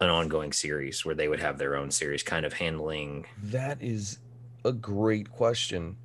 an 0.00 0.08
ongoing 0.08 0.52
series 0.52 1.04
where 1.04 1.14
they 1.14 1.28
would 1.28 1.40
have 1.40 1.56
their 1.56 1.76
own 1.76 1.90
series, 1.90 2.24
kind 2.24 2.44
of 2.44 2.52
handling? 2.52 3.24
That 3.44 3.80
is 3.80 4.18
a 4.64 4.72
great 4.72 5.30
question. 5.30 5.96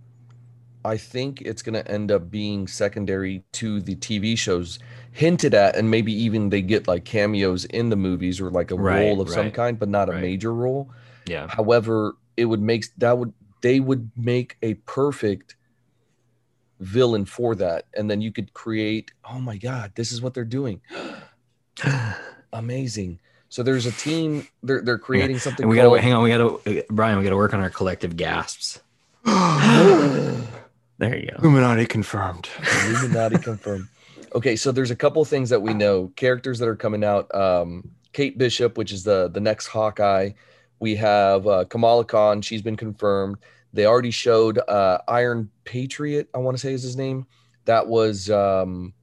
I 0.86 0.96
think 0.96 1.42
it's 1.42 1.62
going 1.62 1.74
to 1.74 1.92
end 1.92 2.12
up 2.12 2.30
being 2.30 2.68
secondary 2.68 3.44
to 3.54 3.82
the 3.82 3.96
TV 3.96 4.38
shows 4.38 4.80
hinted 5.18 5.56
at, 5.56 5.76
and 5.76 5.90
maybe 5.90 6.14
even 6.14 6.50
they 6.50 6.62
get 6.62 6.88
like 6.88 7.04
cameos 7.04 7.66
in 7.66 7.90
the 7.90 7.96
movies 7.96 8.40
or 8.40 8.52
like 8.52 8.70
a 8.72 8.76
Right, 8.76 9.02
role 9.02 9.20
of 9.20 9.30
some 9.30 9.50
kind, 9.52 9.80
but 9.80 9.90
not 9.90 10.10
a 10.10 10.12
right. 10.12 10.22
major 10.22 10.54
role. 10.54 10.92
Yeah, 11.26 11.48
However, 11.50 12.16
it 12.38 12.46
would 12.46 12.62
make 12.62 12.86
that 12.98 13.18
would 13.18 13.34
they 13.62 13.80
would 13.80 14.12
make 14.16 14.58
a 14.62 14.76
perfect 14.86 15.56
villain 16.80 17.26
for 17.26 17.56
that, 17.56 17.86
and 17.96 18.10
then 18.12 18.22
you 18.22 18.32
could 18.32 18.54
create. 18.54 19.12
Oh 19.30 19.40
my 19.40 19.58
God, 19.58 19.94
this 19.96 20.12
is 20.12 20.22
what 20.22 20.34
they're 20.36 20.46
doing. 20.46 20.82
Amazing. 22.54 23.20
So 23.50 23.64
there's 23.64 23.86
a 23.88 23.92
team. 23.94 24.48
They're 24.62 24.82
they're 24.82 24.98
creating 25.00 25.40
something. 25.40 25.64
and 25.64 25.70
we 25.70 25.76
gotta 25.78 25.90
called- 25.90 26.00
hang 26.02 26.14
on. 26.14 26.24
We 26.24 26.30
gotta 26.30 26.86
Brian. 26.92 27.18
We 27.18 27.24
gotta 27.24 27.36
work 27.36 27.54
on 27.56 27.60
our 27.62 27.70
collective 27.72 28.16
gasps. 28.16 28.80
There 31.00 31.16
you 31.16 31.28
go. 31.30 31.36
Illuminati 31.44 31.86
confirmed. 31.86 32.50
Illuminati 32.88 33.38
confirmed. 33.38 33.88
Okay, 34.36 34.56
so 34.56 34.72
there's 34.72 34.92
a 34.92 34.96
couple 34.96 35.24
things 35.26 35.50
that 35.50 35.62
we 35.62 35.74
know. 35.74 36.12
Characters 36.16 36.60
that 36.60 36.68
are 36.68 36.76
coming 36.76 37.04
out. 37.04 37.34
Um, 37.34 37.90
Kate 38.14 38.38
Bishop, 38.38 38.78
which 38.78 38.92
is 38.92 39.04
the 39.04 39.30
the 39.30 39.40
next 39.40 39.68
Hawkeye. 39.68 40.32
We 40.80 40.96
have 40.96 41.48
uh, 41.48 41.66
Kamala 41.66 42.06
Khan. 42.06 42.42
She's 42.42 42.62
been 42.62 42.78
confirmed. 42.78 43.38
They 43.74 43.86
already 43.86 44.12
showed 44.12 44.60
uh, 44.68 45.00
Iron 45.08 45.50
Patriot. 45.66 46.30
I 46.34 46.40
want 46.40 46.56
to 46.58 46.62
say 46.62 46.74
is 46.74 46.84
his 46.84 46.98
name. 46.98 47.26
That 47.66 47.88
was 47.88 48.30
um, 48.30 48.94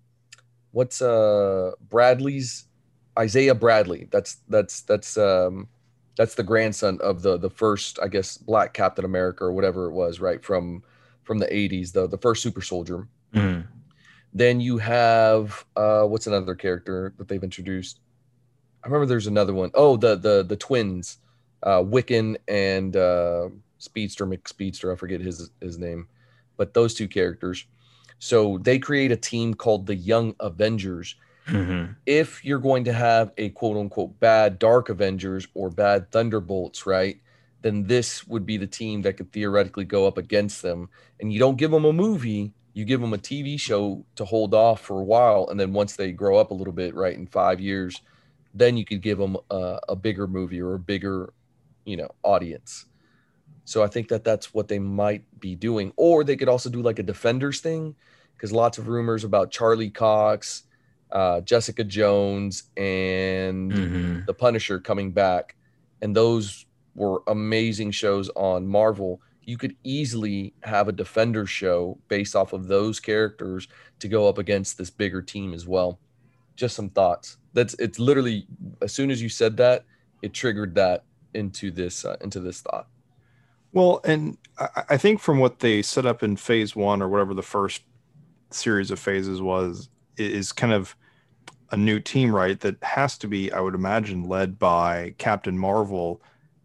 what's 0.73 1.01
uh 1.01 1.73
Bradley's 1.89 2.65
Isaiah 3.19 3.55
Bradley. 3.55 4.09
That's 4.11 4.39
that's 4.49 4.83
that's 4.83 5.17
um 5.17 5.69
that's 6.17 6.35
the 6.35 6.43
grandson 6.43 6.99
of 7.03 7.23
the 7.23 7.39
the 7.39 7.51
first 7.51 7.99
I 8.03 8.09
guess 8.09 8.37
Black 8.37 8.75
Captain 8.75 9.05
America 9.05 9.45
or 9.45 9.53
whatever 9.53 9.87
it 9.87 9.93
was, 9.93 10.21
right 10.21 10.43
from 10.45 10.83
from 11.23 11.39
the 11.39 11.47
80s, 11.47 11.93
the 11.93 12.07
the 12.07 12.19
first 12.19 12.43
super 12.43 12.61
soldier. 12.61 13.09
Mhm. 13.33 13.67
Then 14.35 14.61
you 14.61 14.79
have 14.79 15.65
uh 15.77 16.03
what's 16.05 16.27
another 16.27 16.55
character 16.55 17.15
that 17.19 17.29
they've 17.29 17.43
introduced? 17.43 18.01
I 18.83 18.89
remember 18.89 19.07
there's 19.07 19.29
another 19.29 19.55
one. 19.55 19.71
Oh, 19.75 19.97
the 19.97 20.17
the 20.17 20.43
the 20.43 20.57
twins, 20.57 21.19
uh 21.63 21.81
Wiccan 21.83 22.37
and 22.49 22.97
uh 22.97 23.49
Speedster 23.79 24.27
McSpeedster, 24.27 24.93
I 24.93 24.97
forget 24.97 25.21
his 25.21 25.51
his 25.61 25.79
name. 25.79 26.09
But 26.57 26.75
those 26.75 26.95
two 26.95 27.09
characters. 27.09 27.67
So 28.19 28.59
they 28.59 28.79
create 28.79 29.13
a 29.13 29.17
team 29.17 29.55
called 29.55 29.87
the 29.87 29.95
Young 29.95 30.35
Avengers. 30.41 31.17
Mhm. 31.47 31.95
If 32.07 32.45
you're 32.45 32.59
going 32.59 32.85
to 32.85 32.93
have 32.93 33.33
a 33.37 33.51
quote 33.51 33.77
unquote 33.77 34.19
bad 34.19 34.59
Dark 34.59 34.89
Avengers 34.89 35.47
or 35.55 35.71
bad 35.71 36.11
Thunderbolts, 36.11 36.87
right? 36.87 37.21
Then 37.63 37.87
this 37.87 38.27
would 38.27 38.45
be 38.47 38.57
the 38.57 38.67
team 38.67 39.03
that 39.03 39.17
could 39.17 39.33
theoretically 39.33 39.85
go 39.85 40.07
up 40.07 40.19
against 40.19 40.63
them. 40.63 40.89
And 41.21 41.33
you 41.33 41.39
don't 41.39 41.57
give 41.57 41.71
them 41.71 41.85
a 41.85 41.93
movie, 41.93 42.53
you 42.75 42.85
give 42.85 43.01
them 43.01 43.15
a 43.15 43.19
TV 43.19 43.59
show 43.59 44.05
to 44.17 44.25
hold 44.25 44.53
off 44.53 44.81
for 44.81 45.01
a 45.01 45.05
while. 45.05 45.49
And 45.49 45.59
then 45.59 45.73
once 45.73 45.97
they 45.97 46.13
grow 46.13 46.37
up 46.37 46.51
a 46.51 46.55
little 46.55 46.73
bit, 46.73 46.95
right, 46.95 47.17
in 47.17 47.27
five 47.27 47.61
years, 47.61 48.03
then 48.53 48.77
you 48.77 48.85
could 48.85 49.01
give 49.01 49.17
them 49.17 49.37
a, 49.51 49.79
a 49.91 49.97
bigger 49.97 50.27
movie 50.27 50.61
or 50.61 50.75
a 50.75 50.79
bigger, 50.79 51.33
you 51.85 51.97
know, 51.97 52.09
audience. 52.23 52.87
So 53.65 53.83
I 53.83 53.87
think 53.87 54.09
that 54.09 54.25
that's 54.25 54.53
what 54.53 54.69
they 54.69 54.79
might 54.79 55.25
be 55.41 55.55
doing. 55.55 55.93
Or 55.97 56.25
they 56.25 56.37
could 56.37 56.49
also 56.49 56.69
do 56.69 56.83
like 56.83 56.99
a 56.99 57.03
Defenders 57.05 57.61
thing 57.61 57.95
because 58.37 58.53
lots 58.53 58.77
of 58.77 58.89
rumors 58.89 59.25
about 59.25 59.51
Charlie 59.51 59.91
Cox, 59.91 60.65
uh, 61.13 61.41
Jessica 61.43 61.85
Jones, 61.85 62.65
and 62.77 63.73
Mhm. 63.73 64.27
The 64.27 64.35
Punisher 64.35 64.81
coming 64.81 65.13
back. 65.13 65.57
And 66.03 66.15
those 66.15 66.67
were 66.95 67.23
amazing 67.29 67.93
shows 67.93 68.31
on 68.31 68.67
Marvel. 68.67 69.21
You 69.47 69.57
could 69.57 69.77
easily 69.85 70.55
have 70.63 70.89
a 70.89 70.93
Defender 70.93 71.47
show 71.47 71.99
based 72.09 72.35
off 72.35 72.53
of 72.53 72.67
those 72.67 73.01
characters 73.01 73.69
to 73.99 74.09
go 74.09 74.29
up 74.29 74.39
against 74.39 74.79
this 74.79 74.91
bigger 74.91 75.23
team 75.23 75.53
as 75.53 75.67
well. 75.67 75.99
Just 76.57 76.77
some 76.77 76.91
thoughts. 76.91 77.39
That's 77.53 77.75
it's 77.75 77.99
literally 77.99 78.47
as 78.83 78.93
soon 78.93 79.11
as 79.11 79.23
you 79.23 79.29
said 79.29 79.57
that, 79.59 79.85
it 80.23 80.33
triggered 80.33 80.75
that 80.77 81.05
into 81.35 81.71
this 81.71 82.05
uh, 82.05 82.17
into 82.21 82.41
this 82.41 82.61
thought. 82.61 82.89
Well, 83.73 84.01
and 84.05 84.39
I, 84.59 84.85
I 84.91 84.97
think 84.97 85.21
from 85.21 85.39
what 85.39 85.59
they 85.59 85.83
set 85.83 86.07
up 86.07 86.23
in 86.23 86.37
phase 86.37 86.75
one 86.77 87.03
or 87.03 87.09
whatever 87.09 87.35
the 87.35 87.43
first 87.43 87.83
series 88.51 88.91
of 88.91 88.99
phases 88.99 89.43
was, 89.43 89.89
is 90.17 90.53
kind 90.53 90.73
of 90.73 90.97
a 91.71 91.77
new 91.77 91.99
team, 91.99 92.35
right? 92.35 92.59
That 92.61 92.83
has 92.83 93.19
to 93.19 93.29
be, 93.29 93.53
I 93.53 93.61
would 93.61 93.75
imagine, 93.75 94.29
led 94.29 94.59
by 94.59 95.15
Captain 95.19 95.59
Marvel. 95.59 96.23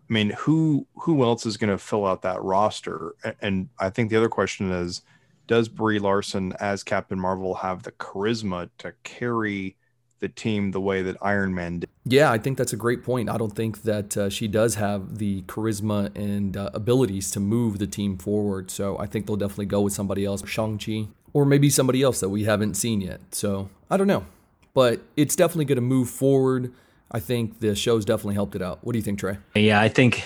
I 0.10 0.14
mean, 0.14 0.32
who 0.32 0.88
who 1.02 1.24
else 1.24 1.46
is 1.46 1.58
going 1.58 1.70
to 1.70 1.78
fill 1.78 2.06
out 2.06 2.24
that 2.24 2.42
roster? 2.42 3.14
And 3.42 3.70
I 3.78 3.90
think 3.90 4.10
the 4.10 4.18
other 4.18 4.30
question 4.30 4.72
is, 4.72 5.04
does 5.46 5.70
Brie 5.70 6.00
Larson 6.00 6.54
as 6.60 6.84
Captain 6.84 7.20
Marvel 7.20 7.56
have 7.56 7.84
the 7.84 7.92
charisma 7.92 8.70
to 8.80 8.94
carry 9.04 9.76
the 10.20 10.28
team 10.28 10.72
the 10.72 10.82
way 10.82 11.02
that 11.02 11.16
Iron 11.22 11.54
Man 11.54 11.80
did? 11.80 11.90
Yeah, 12.06 12.32
I 12.32 12.40
think 12.40 12.58
that's 12.58 12.74
a 12.74 12.78
great 12.78 13.04
point. 13.04 13.30
I 13.30 13.38
don't 13.38 13.56
think 13.56 13.84
that 13.84 14.18
uh, 14.18 14.30
she 14.30 14.48
does 14.48 14.76
have 14.76 15.20
the 15.20 15.44
charisma 15.44 16.14
and 16.16 16.58
uh, 16.58 16.72
abilities 16.74 17.32
to 17.32 17.40
move 17.40 17.78
the 17.78 17.88
team 17.88 18.18
forward. 18.18 18.72
So 18.72 18.98
I 18.98 19.06
think 19.06 19.28
they'll 19.28 19.38
definitely 19.38 19.68
go 19.68 19.82
with 19.82 19.94
somebody 19.94 20.26
else, 20.26 20.46
Shang-Chi, 20.46 21.08
or 21.34 21.46
maybe 21.46 21.70
somebody 21.70 22.02
else 22.02 22.20
that 22.20 22.30
we 22.30 22.44
haven't 22.46 22.74
seen 22.74 23.00
yet. 23.00 23.22
So 23.32 23.70
I 23.90 23.98
don't 23.98 24.08
know. 24.08 24.26
But 24.74 25.02
it's 25.16 25.36
definitely 25.36 25.66
going 25.66 25.78
to 25.78 25.82
move 25.82 26.10
forward. 26.10 26.74
I 27.12 27.20
think 27.20 27.60
the 27.60 27.74
show's 27.76 28.06
definitely 28.06 28.36
helped 28.36 28.56
it 28.56 28.62
out. 28.62 28.80
What 28.84 28.94
do 28.94 29.00
you 29.00 29.04
think, 29.04 29.20
Trey? 29.20 29.38
Yeah, 29.56 29.82
I 29.82 29.90
think 29.90 30.24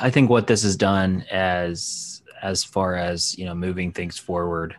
I 0.00 0.10
think 0.10 0.30
what 0.30 0.46
this 0.46 0.62
has 0.62 0.76
done 0.76 1.24
as 1.30 2.22
as 2.42 2.62
far 2.64 2.94
as 2.96 3.36
you 3.38 3.44
know 3.44 3.54
moving 3.54 3.92
things 3.92 4.16
forward 4.18 4.76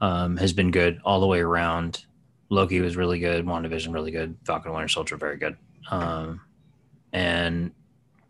um, 0.00 0.36
has 0.36 0.52
been 0.52 0.70
good 0.70 1.00
all 1.04 1.20
the 1.20 1.26
way 1.26 1.40
around. 1.40 2.04
Loki 2.48 2.80
was 2.80 2.96
really 2.96 3.18
good. 3.18 3.44
WandaVision 3.44 3.92
really 3.94 4.10
good. 4.10 4.36
Falcon 4.44 4.72
Winter 4.72 4.88
Soldier 4.88 5.16
very 5.16 5.36
good. 5.36 5.56
Um, 5.90 6.40
and 7.12 7.72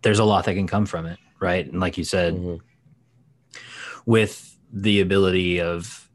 there's 0.03 0.19
a 0.21 0.25
lot 0.25 0.45
that 0.45 0.55
can 0.55 0.67
come 0.67 0.87
from 0.87 1.07
it, 1.07 1.19
right? 1.41 1.67
And 1.71 1.81
like 1.81 1.99
you 1.99 2.05
said, 2.05 2.35
Mhm. 2.35 2.61
with 4.05 4.57
the 4.73 5.01
ability 5.01 5.61
of 5.61 6.09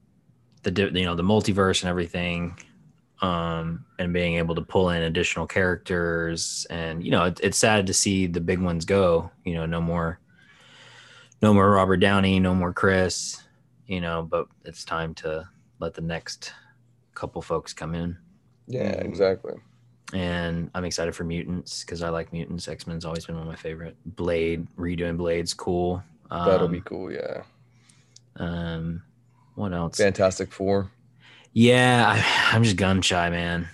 the 0.63 0.71
you 0.93 1.03
know 1.05 1.15
the 1.15 1.23
multiverse 1.23 1.81
and 1.81 1.89
everything 1.89 2.57
um 3.21 3.85
and 3.99 4.11
being 4.13 4.35
able 4.35 4.55
to 4.55 4.61
pull 4.61 4.89
in 4.89 5.03
additional 5.03 5.45
characters 5.45 6.65
and 6.69 7.03
you 7.05 7.11
know 7.11 7.25
it, 7.25 7.39
it's 7.43 7.57
sad 7.57 7.85
to 7.87 7.93
see 7.93 8.25
the 8.27 8.41
big 8.41 8.59
ones 8.59 8.83
go 8.85 9.29
you 9.45 9.53
know 9.53 9.65
no 9.65 9.79
more 9.79 10.19
no 11.41 11.53
more 11.53 11.69
robert 11.71 11.97
downey 11.97 12.39
no 12.39 12.55
more 12.55 12.73
chris 12.73 13.43
you 13.85 14.01
know 14.01 14.23
but 14.23 14.47
it's 14.65 14.83
time 14.83 15.13
to 15.13 15.47
let 15.79 15.93
the 15.93 16.01
next 16.01 16.53
couple 17.13 17.41
folks 17.41 17.73
come 17.73 17.93
in 17.93 18.17
Yeah, 18.67 18.95
Mhm. 18.95 19.05
exactly. 19.05 19.53
and 20.13 20.71
i'm 20.73 20.83
excited 20.85 21.15
for 21.15 21.23
mutants 21.23 21.83
because 21.83 22.01
i 22.01 22.09
like 22.09 22.33
mutants 22.33 22.67
x-men's 22.67 23.05
always 23.05 23.25
been 23.27 23.35
one 23.35 23.43
of 23.43 23.49
my 23.49 23.55
favorite 23.55 23.95
blade 24.05 24.67
redoing 24.77 25.17
blade's 25.17 25.53
cool 25.53 26.03
um, 26.31 26.45
That'll 26.49 26.67
be 26.69 26.81
cool. 26.81 27.11
Yeah. 27.11 27.43
um 28.37 29.03
what 29.55 29.73
else 29.73 29.97
Fantastic 29.97 30.51
Four. 30.51 30.89
Yeah, 31.53 32.05
I, 32.07 32.55
I'm 32.55 32.63
just 32.63 32.77
gun 32.77 33.01
shy, 33.01 33.29
man. 33.29 33.67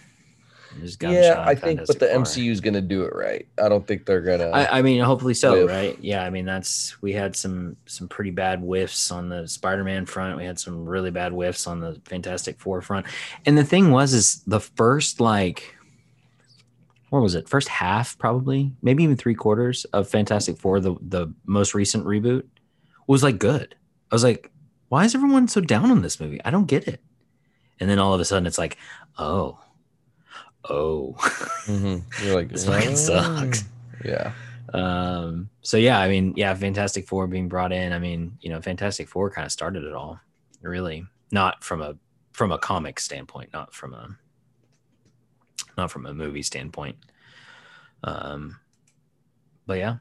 Just 0.82 1.00
gun 1.00 1.14
Yeah, 1.14 1.36
shy. 1.36 1.44
I 1.46 1.56
think, 1.56 1.82
but 1.88 2.00
the. 2.00 2.06
MCU 2.08 2.52
is 2.52 2.62
gonna 2.62 2.82
do 2.82 3.04
it 3.04 3.16
right. 3.16 3.48
I 3.62 3.70
don't 3.70 3.86
think 3.86 4.06
they're 4.06 4.22
gonna. 4.22 4.50
I, 4.50 4.80
I 4.80 4.82
mean, 4.82 5.02
hopefully 5.02 5.34
so, 5.34 5.66
Whiff. 5.66 5.70
right? 5.70 5.98
Yeah, 6.02 6.24
I 6.24 6.30
mean 6.30 6.46
that's 6.46 7.02
we 7.02 7.14
had 7.14 7.36
some 7.36 7.78
some 7.86 8.08
pretty 8.08 8.32
bad 8.32 8.60
whiffs 8.60 9.12
on 9.12 9.30
the 9.30 9.48
Spider-Man 9.48 10.06
front. 10.06 10.38
We 10.38 10.46
had 10.46 10.60
some 10.60 10.86
really 10.86 11.12
bad 11.12 11.32
whiffs 11.32 11.68
on 11.68 11.80
the 11.80 12.00
Fantastic 12.06 12.60
Four 12.60 12.82
front. 12.82 13.06
And 13.46 13.58
the 13.58 13.64
thing 13.64 13.92
was, 13.92 14.14
is 14.14 14.44
the 14.46 14.60
first 14.60 15.20
like, 15.20 15.76
what 17.10 17.22
was 17.22 17.36
it? 17.36 17.50
First 17.50 17.70
half, 17.70 18.18
probably, 18.18 18.72
maybe 18.82 19.04
even 19.04 19.18
three 19.18 19.36
quarters 19.36 19.86
of 19.86 20.08
Fantastic 20.08 20.58
Four, 20.58 20.80
the 20.80 20.96
the 21.02 21.34
most 21.46 21.74
recent 21.74 22.06
reboot, 22.06 22.44
was 23.08 23.24
like 23.24 23.40
good. 23.40 23.76
I 24.12 24.16
was 24.16 24.24
like, 24.24 24.52
why 24.90 25.06
is 25.06 25.16
everyone 25.16 25.48
so 25.48 25.62
down 25.62 25.92
on 25.92 26.02
this 26.02 26.20
movie? 26.20 26.40
I 26.46 26.52
don't 26.52 26.66
get 26.68 26.88
it. 26.88 27.02
And 27.80 27.90
then 27.90 28.00
all 28.00 28.14
of 28.14 28.20
a 28.22 28.26
sudden 28.26 28.46
it's 28.48 28.58
like, 28.58 28.78
oh, 29.18 29.60
oh, 30.70 31.16
Mhm. 31.68 32.04
You're 32.24 32.36
like, 32.36 32.50
this 32.52 32.66
fucking 32.66 32.92
"Oh." 32.92 32.96
sucks. 32.96 33.64
Yeah. 34.04 34.32
Um, 34.74 35.50
so 35.62 35.78
yeah, 35.78 36.00
I 36.00 36.10
mean, 36.10 36.34
yeah, 36.36 36.54
Fantastic 36.54 37.08
Four 37.08 37.28
being 37.28 37.48
brought 37.48 37.72
in. 37.72 37.94
I 37.94 38.00
mean, 38.00 38.38
you 38.42 38.50
know, 38.50 38.62
Fantastic 38.62 39.08
Four 39.08 39.30
kind 39.32 39.46
of 39.46 39.52
started 39.52 39.84
it 39.84 39.94
all, 39.94 40.20
really. 40.62 41.06
Not 41.32 41.64
from 41.64 41.82
a 41.82 41.96
from 42.34 42.52
a 42.52 42.58
comic 42.58 43.00
standpoint, 43.00 43.52
not 43.54 43.74
from 43.74 43.94
a 43.94 44.18
not 45.78 45.90
from 45.92 46.06
a 46.06 46.14
movie 46.14 46.42
standpoint. 46.44 46.98
Um, 48.04 48.60
but 49.66 49.78
yeah, 49.78 49.98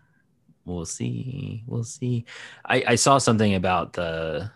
we'll 0.64 0.84
see. 0.84 1.62
We'll 1.66 1.84
see. 1.84 2.24
I, 2.64 2.84
I 2.88 2.94
saw 2.96 3.18
something 3.18 3.54
about 3.54 3.92
the 3.94 4.50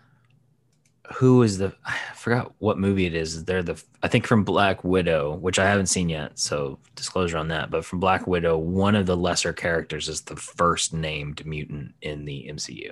who 1.13 1.43
is 1.43 1.57
the 1.57 1.73
I 1.85 1.97
forgot 2.15 2.53
what 2.59 2.77
movie 2.77 3.05
it 3.05 3.15
is. 3.15 3.45
They're 3.45 3.63
the 3.63 3.81
I 4.03 4.07
think 4.07 4.27
from 4.27 4.43
Black 4.43 4.83
Widow, 4.83 5.35
which 5.35 5.59
I 5.59 5.65
haven't 5.65 5.87
seen 5.87 6.09
yet, 6.09 6.37
so 6.39 6.79
disclosure 6.95 7.37
on 7.37 7.47
that. 7.49 7.69
But 7.71 7.85
from 7.85 7.99
Black 7.99 8.27
Widow, 8.27 8.57
one 8.57 8.95
of 8.95 9.05
the 9.05 9.17
lesser 9.17 9.53
characters 9.53 10.07
is 10.09 10.21
the 10.21 10.35
first 10.35 10.93
named 10.93 11.45
mutant 11.45 11.93
in 12.01 12.25
the 12.25 12.47
MCU. 12.49 12.91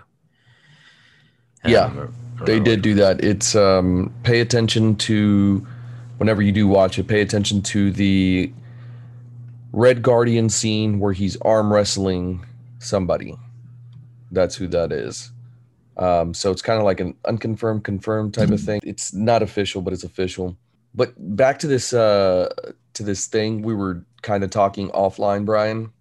And 1.64 1.72
Yeah, 1.74 1.90
remember- 1.90 2.14
They 2.46 2.60
did 2.60 2.82
do 2.82 2.94
that. 2.96 3.24
It's 3.24 3.56
um 3.56 4.14
pay 4.24 4.40
attention 4.40 4.96
to 4.98 5.66
whenever 6.18 6.42
you 6.42 6.52
do 6.52 6.68
watch 6.68 6.98
it, 7.00 7.08
pay 7.08 7.22
attention 7.22 7.62
to 7.64 7.92
the 7.92 8.52
Red 9.72 10.02
Guardian 10.02 10.50
scene 10.50 11.00
where 11.00 11.14
he's 11.14 11.38
arm 11.42 11.72
wrestling 11.72 12.46
somebody. 12.80 13.38
That's 14.32 14.56
who 14.56 14.68
that 14.70 14.92
is. 14.92 15.32
Um, 16.00 16.34
so 16.34 16.50
it's 16.50 16.62
kind 16.62 16.80
of 16.80 16.86
like 16.86 17.02
an 17.02 17.14
unconfirmed, 17.26 17.84
confirmed 17.84 18.34
type 18.34 18.50
of 18.50 18.62
thing. 18.62 18.80
It's 18.84 19.14
not 19.14 19.44
official, 19.44 19.82
but 19.82 19.94
it's 19.94 20.06
official. 20.06 20.58
But 20.96 21.14
back 21.36 21.60
to 21.60 21.68
this 21.68 21.94
uh 21.94 22.50
to 22.94 23.04
this 23.04 23.28
thing 23.28 23.62
we 23.62 23.76
were 23.76 24.06
kind 24.22 24.44
of 24.44 24.50
talking 24.50 24.90
offline, 24.90 25.46
Brian, 25.46 25.92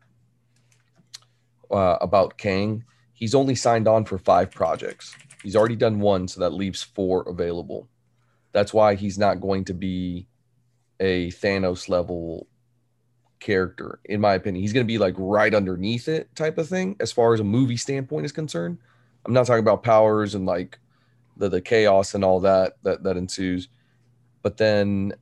uh, 1.71 1.99
about 2.01 2.39
Kang. 2.39 2.85
He's 3.13 3.35
only 3.35 3.57
signed 3.57 3.89
on 3.89 4.05
for 4.05 4.19
five 4.19 4.53
projects. 4.53 5.15
He's 5.43 5.57
already 5.57 5.77
done 5.77 5.99
one, 6.01 6.29
so 6.29 6.41
that 6.41 6.51
leaves 6.51 6.83
four 6.83 7.29
available. 7.29 7.89
That's 8.53 8.73
why 8.73 8.95
he's 8.95 9.19
not 9.19 9.41
going 9.41 9.65
to 9.67 9.75
be 9.75 10.29
a 11.01 11.31
Thanos 11.31 11.89
level 11.89 12.47
character, 13.41 14.01
in 14.05 14.21
my 14.21 14.35
opinion. 14.35 14.63
He's 14.63 14.73
going 14.73 14.87
to 14.87 14.93
be 14.93 14.99
like 14.99 15.15
right 15.19 15.55
underneath 15.55 16.09
it 16.09 16.35
type 16.35 16.59
of 16.59 16.69
thing, 16.69 16.97
as 17.01 17.13
far 17.13 17.35
as 17.35 17.41
a 17.41 17.45
movie 17.45 17.77
standpoint 17.77 18.25
is 18.25 18.33
concerned. 18.33 18.79
I'm 19.27 19.33
not 19.33 19.47
talking 19.47 19.61
about 19.63 19.83
powers 19.83 20.35
and 20.35 20.47
like 20.47 20.79
the 21.37 21.49
the 21.49 21.61
chaos 21.61 22.15
and 22.15 22.25
all 22.25 22.41
that 22.41 22.77
that 22.83 23.03
that 23.05 23.17
ensues. 23.17 23.69
But 24.43 24.57
then, 24.57 25.13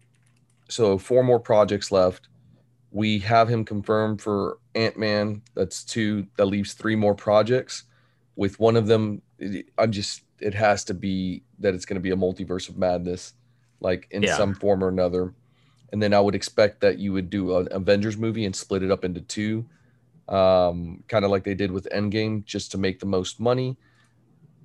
so 0.68 0.98
four 0.98 1.22
more 1.24 1.40
projects 1.40 1.90
left. 1.90 2.28
We 2.92 3.18
have 3.20 3.48
him 3.48 3.64
confirmed 3.64 4.22
for 4.22 4.58
Ant 4.74 4.96
Man. 4.98 5.42
That's 5.54 5.84
two. 5.84 6.26
That 6.36 6.46
leaves 6.46 6.72
three 6.74 6.96
more 6.96 7.14
projects. 7.14 7.84
With 8.36 8.58
one 8.60 8.76
of 8.76 8.86
them, 8.86 9.22
I'm 9.78 9.92
just. 9.92 10.22
It 10.38 10.52
has 10.54 10.84
to 10.84 10.94
be 10.94 11.42
that 11.60 11.74
it's 11.74 11.86
going 11.86 11.94
to 11.94 12.00
be 12.00 12.10
a 12.10 12.16
multiverse 12.16 12.68
of 12.68 12.76
madness, 12.76 13.32
like 13.80 14.06
in 14.10 14.22
Yeah. 14.22 14.36
some 14.36 14.54
form 14.54 14.84
or 14.84 14.88
another. 14.88 15.32
And 15.92 16.02
then 16.02 16.12
I 16.12 16.20
would 16.20 16.34
expect 16.34 16.82
that 16.82 16.98
you 16.98 17.14
would 17.14 17.30
do 17.30 17.56
an 17.56 17.68
Avengers 17.70 18.18
movie 18.18 18.44
and 18.44 18.54
split 18.54 18.82
it 18.82 18.90
up 18.90 19.02
into 19.04 19.22
two, 19.22 19.64
um, 20.28 21.02
kind 21.08 21.24
of 21.24 21.30
like 21.30 21.44
they 21.44 21.54
did 21.54 21.70
with 21.70 21.88
Endgame, 21.92 22.44
just 22.44 22.70
to 22.72 22.78
make 22.78 22.98
the 22.98 23.06
most 23.06 23.40
money. 23.40 23.76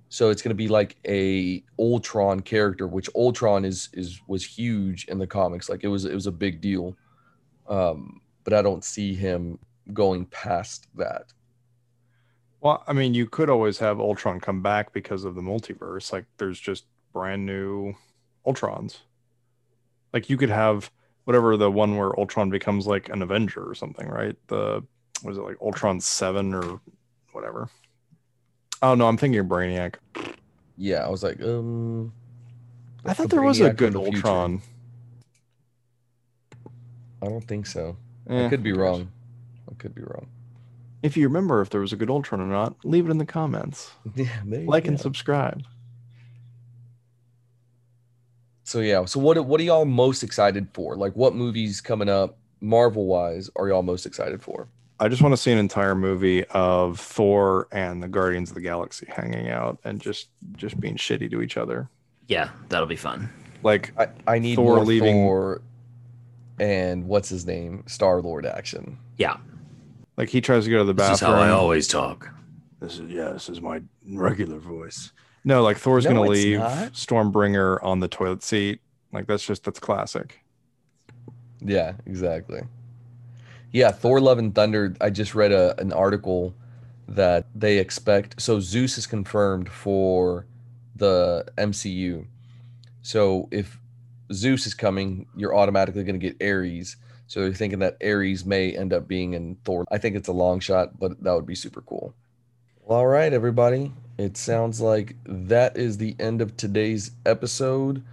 So 0.10 0.30
it's 0.30 0.42
going 0.42 0.50
to 0.50 0.56
be 0.56 0.68
like 0.68 0.98
a 1.08 1.64
Ultron 1.80 2.42
character, 2.42 2.88
which 2.88 3.10
Ultron 3.16 3.64
is 3.64 3.90
is 3.94 4.22
was 4.28 4.46
huge 4.46 5.06
in 5.06 5.18
the 5.20 5.28
comics. 5.28 5.70
Like 5.70 5.84
it 5.84 5.88
was 5.88 6.06
it 6.06 6.14
was 6.14 6.28
a 6.28 6.32
big 6.32 6.62
deal. 6.62 6.98
Um, 7.68 8.22
but 8.44 8.54
I 8.54 8.62
don't 8.62 8.84
see 8.84 9.14
him 9.14 9.60
going 9.94 10.26
past 10.26 10.88
that. 10.96 11.34
Well, 12.60 12.84
I 12.88 12.94
mean, 12.94 13.14
you 13.14 13.26
could 13.26 13.50
always 13.50 13.80
have 13.80 14.00
Ultron 14.00 14.40
come 14.40 14.62
back 14.62 14.94
because 14.94 15.24
of 15.24 15.36
the 15.36 15.42
multiverse. 15.42 16.12
Like, 16.12 16.26
there's 16.38 16.60
just 16.60 16.86
brand 17.12 17.46
new 17.46 17.94
Ultrons. 18.46 19.00
Like, 20.14 20.30
you 20.30 20.38
could 20.38 20.50
have 20.50 20.92
whatever 21.26 21.58
the 21.58 21.72
one 21.72 21.98
where 21.98 22.18
Ultron 22.20 22.50
becomes 22.50 22.86
like 22.86 23.10
an 23.10 23.22
Avenger 23.22 23.68
or 23.68 23.74
something, 23.74 24.08
right? 24.08 24.36
The 24.48 24.84
was 25.24 25.38
it 25.38 25.42
like 25.42 25.58
Ultron 25.62 26.00
Seven 26.00 26.54
or 26.54 26.80
whatever? 27.32 27.70
Oh 28.82 28.96
no, 28.96 29.08
I'm 29.08 29.18
thinking 29.18 29.40
of 29.40 29.46
Brainiac. 29.48 29.96
Yeah, 30.78 31.06
I 31.06 31.10
was 31.10 31.24
like, 31.24 31.42
um. 31.42 32.14
I 33.06 33.14
thought 33.14 33.30
the 33.30 33.36
there 33.38 33.42
was 33.44 33.60
a 33.60 33.70
Brainiac 33.72 33.76
good 33.78 33.94
from 33.94 34.04
the 34.04 34.12
future. 34.12 34.28
Ultron. 34.28 34.62
I 37.22 37.28
don't 37.28 37.48
think 37.48 37.66
so. 37.68 37.98
I 38.30 38.34
Eh, 38.34 38.50
could 38.50 38.64
be 38.64 38.74
wrong. 38.74 39.12
I 39.70 39.74
could 39.76 39.94
be 39.94 40.02
wrong. 40.02 40.28
If 41.04 41.18
you 41.18 41.28
remember 41.28 41.62
if 41.62 41.70
there 41.70 41.82
was 41.82 41.94
a 41.94 41.96
good 41.96 42.10
Ultron 42.10 42.42
or 42.42 42.46
not, 42.48 42.76
leave 42.84 43.08
it 43.08 43.12
in 43.12 43.18
the 43.18 43.26
comments. 43.26 43.92
Yeah, 44.16 44.28
there 44.46 44.62
you 44.62 44.68
Like 44.68 44.88
and 44.88 44.98
go. 44.98 45.02
subscribe. 45.02 45.64
So 48.64 48.80
yeah, 48.80 49.06
so 49.06 49.20
what 49.20 49.44
what 49.46 49.60
are 49.60 49.64
y'all 49.64 49.86
most 49.86 50.24
excited 50.24 50.68
for? 50.74 50.96
Like 50.96 51.16
what 51.16 51.36
movies 51.36 51.82
coming 51.82 52.08
up 52.10 52.38
Marvel 52.62 53.06
wise 53.06 53.50
are 53.56 53.68
y'all 53.68 53.82
most 53.84 54.06
excited 54.06 54.42
for? 54.42 54.68
I 55.02 55.08
just 55.08 55.22
want 55.24 55.34
to 55.34 55.38
see 55.38 55.52
an 55.52 55.58
entire 55.58 55.96
movie 55.96 56.46
of 56.46 57.00
Thor 57.00 57.68
and 57.72 58.02
the 58.04 58.08
Guardians 58.08 58.52
of 58.52 58.56
the 58.56 58.62
Galaxy 58.62 59.08
hanging 59.10 59.50
out 59.50 59.80
and 59.84 60.00
just 60.00 60.30
just 60.56 60.80
being 60.80 60.96
shitty 60.96 61.30
to 61.32 61.42
each 61.42 61.58
other. 61.58 61.90
Yeah, 62.28 62.52
that'll 62.70 62.86
be 62.88 62.96
fun. 62.96 63.30
Like 63.64 63.92
I, 64.00 64.08
I 64.28 64.40
need 64.40 64.56
Thor 64.56 64.76
more 64.78 64.86
leaving- 64.86 65.16
Thor 65.26 65.62
and 66.60 67.08
what's 67.08 67.30
his 67.30 67.46
name? 67.48 67.84
Star 67.88 68.22
Lord 68.22 68.46
action. 68.46 69.00
Yeah, 69.18 69.38
like 70.18 70.30
he 70.30 70.40
tries 70.40 70.66
to 70.66 70.70
go 70.72 70.78
to 70.78 70.84
the 70.84 70.94
bathroom. 70.94 71.14
this 71.14 71.22
is 71.22 71.28
how 71.28 71.34
I 71.34 71.50
always 71.50 71.88
talk. 71.88 72.30
This 72.80 73.00
is 73.00 73.10
yeah, 73.12 73.30
this 73.32 73.50
is 73.50 73.60
my 73.60 73.82
regular 74.08 74.60
voice. 74.60 75.12
No, 75.44 75.64
like 75.64 75.78
Thor's 75.78 76.06
No, 76.06 76.12
gonna 76.12 76.30
leave 76.30 76.60
not. 76.60 76.94
Stormbreaker 76.94 77.84
on 77.84 78.00
the 78.00 78.08
toilet 78.08 78.44
seat. 78.44 78.82
Like 79.12 79.26
that's 79.26 79.46
just 79.46 79.64
that's 79.64 79.80
classic. 79.80 80.40
Yeah, 81.60 81.94
exactly. 82.06 82.62
Yeah, 83.72 83.92
Thor 83.92 84.20
Love 84.20 84.38
and 84.38 84.54
Thunder. 84.54 84.96
I 85.00 85.10
just 85.10 85.34
read 85.34 85.52
a, 85.52 85.80
an 85.80 85.94
article 85.94 86.54
that 87.08 87.48
they 87.56 87.78
expect. 87.78 88.42
So 88.42 88.60
Zeus 88.60 88.98
is 88.98 89.08
confirmed 89.08 89.70
for 89.70 90.46
the 90.96 91.46
MCU. 91.58 92.26
So 93.02 93.48
if 93.52 93.80
Zeus 94.34 94.68
is 94.68 94.74
coming, 94.74 95.26
you're 95.36 95.56
automatically 95.56 96.04
going 96.04 96.20
to 96.20 96.30
get 96.30 96.42
Ares. 96.46 96.98
So 97.28 97.42
they're 97.42 97.54
thinking 97.54 97.80
that 97.80 97.98
Ares 98.04 98.46
may 98.46 98.76
end 98.76 98.94
up 98.94 99.08
being 99.08 99.34
in 99.34 99.56
Thor. 99.64 99.86
I 99.92 99.98
think 99.98 100.16
it's 100.16 100.28
a 100.28 100.34
long 100.34 100.60
shot, 100.60 101.00
but 101.00 101.22
that 101.24 101.34
would 101.34 101.46
be 101.46 101.56
super 101.56 101.82
cool. 101.82 102.14
Well, 102.84 103.00
all 103.00 103.08
right, 103.08 103.32
everybody. 103.32 103.94
It 104.18 104.38
sounds 104.38 104.82
like 104.82 105.16
that 105.26 105.78
is 105.78 105.98
the 105.98 106.16
end 106.20 106.42
of 106.42 106.58
today's 106.58 107.12
episode. 107.26 108.04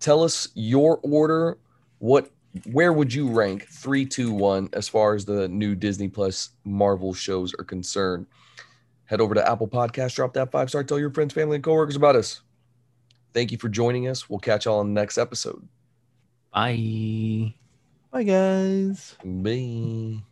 Tell 0.00 0.22
us 0.22 0.48
your 0.54 1.00
order. 1.02 1.58
What 1.98 2.30
where 2.72 2.92
would 2.92 3.12
you 3.12 3.28
rank 3.28 3.68
three, 3.68 4.06
two, 4.06 4.32
one 4.32 4.68
as 4.72 4.88
far 4.88 5.14
as 5.14 5.24
the 5.24 5.48
new 5.48 5.74
Disney 5.74 6.08
Plus 6.08 6.50
Marvel 6.64 7.12
shows 7.14 7.54
are 7.58 7.64
concerned? 7.64 8.26
Head 9.04 9.20
over 9.20 9.34
to 9.34 9.48
Apple 9.48 9.68
Podcast, 9.68 10.14
drop 10.14 10.34
that 10.34 10.50
five 10.50 10.68
star, 10.68 10.84
tell 10.84 10.98
your 10.98 11.10
friends, 11.10 11.32
family, 11.32 11.56
and 11.56 11.64
coworkers 11.64 11.96
about 11.96 12.16
us. 12.16 12.42
Thank 13.32 13.52
you 13.52 13.58
for 13.58 13.68
joining 13.68 14.08
us. 14.08 14.28
We'll 14.28 14.38
catch 14.38 14.64
y'all 14.64 14.80
on 14.80 14.92
the 14.92 15.00
next 15.00 15.18
episode. 15.18 15.66
Bye. 16.52 17.54
Bye 18.10 18.22
guys. 18.22 19.16
Bye. 19.24 20.22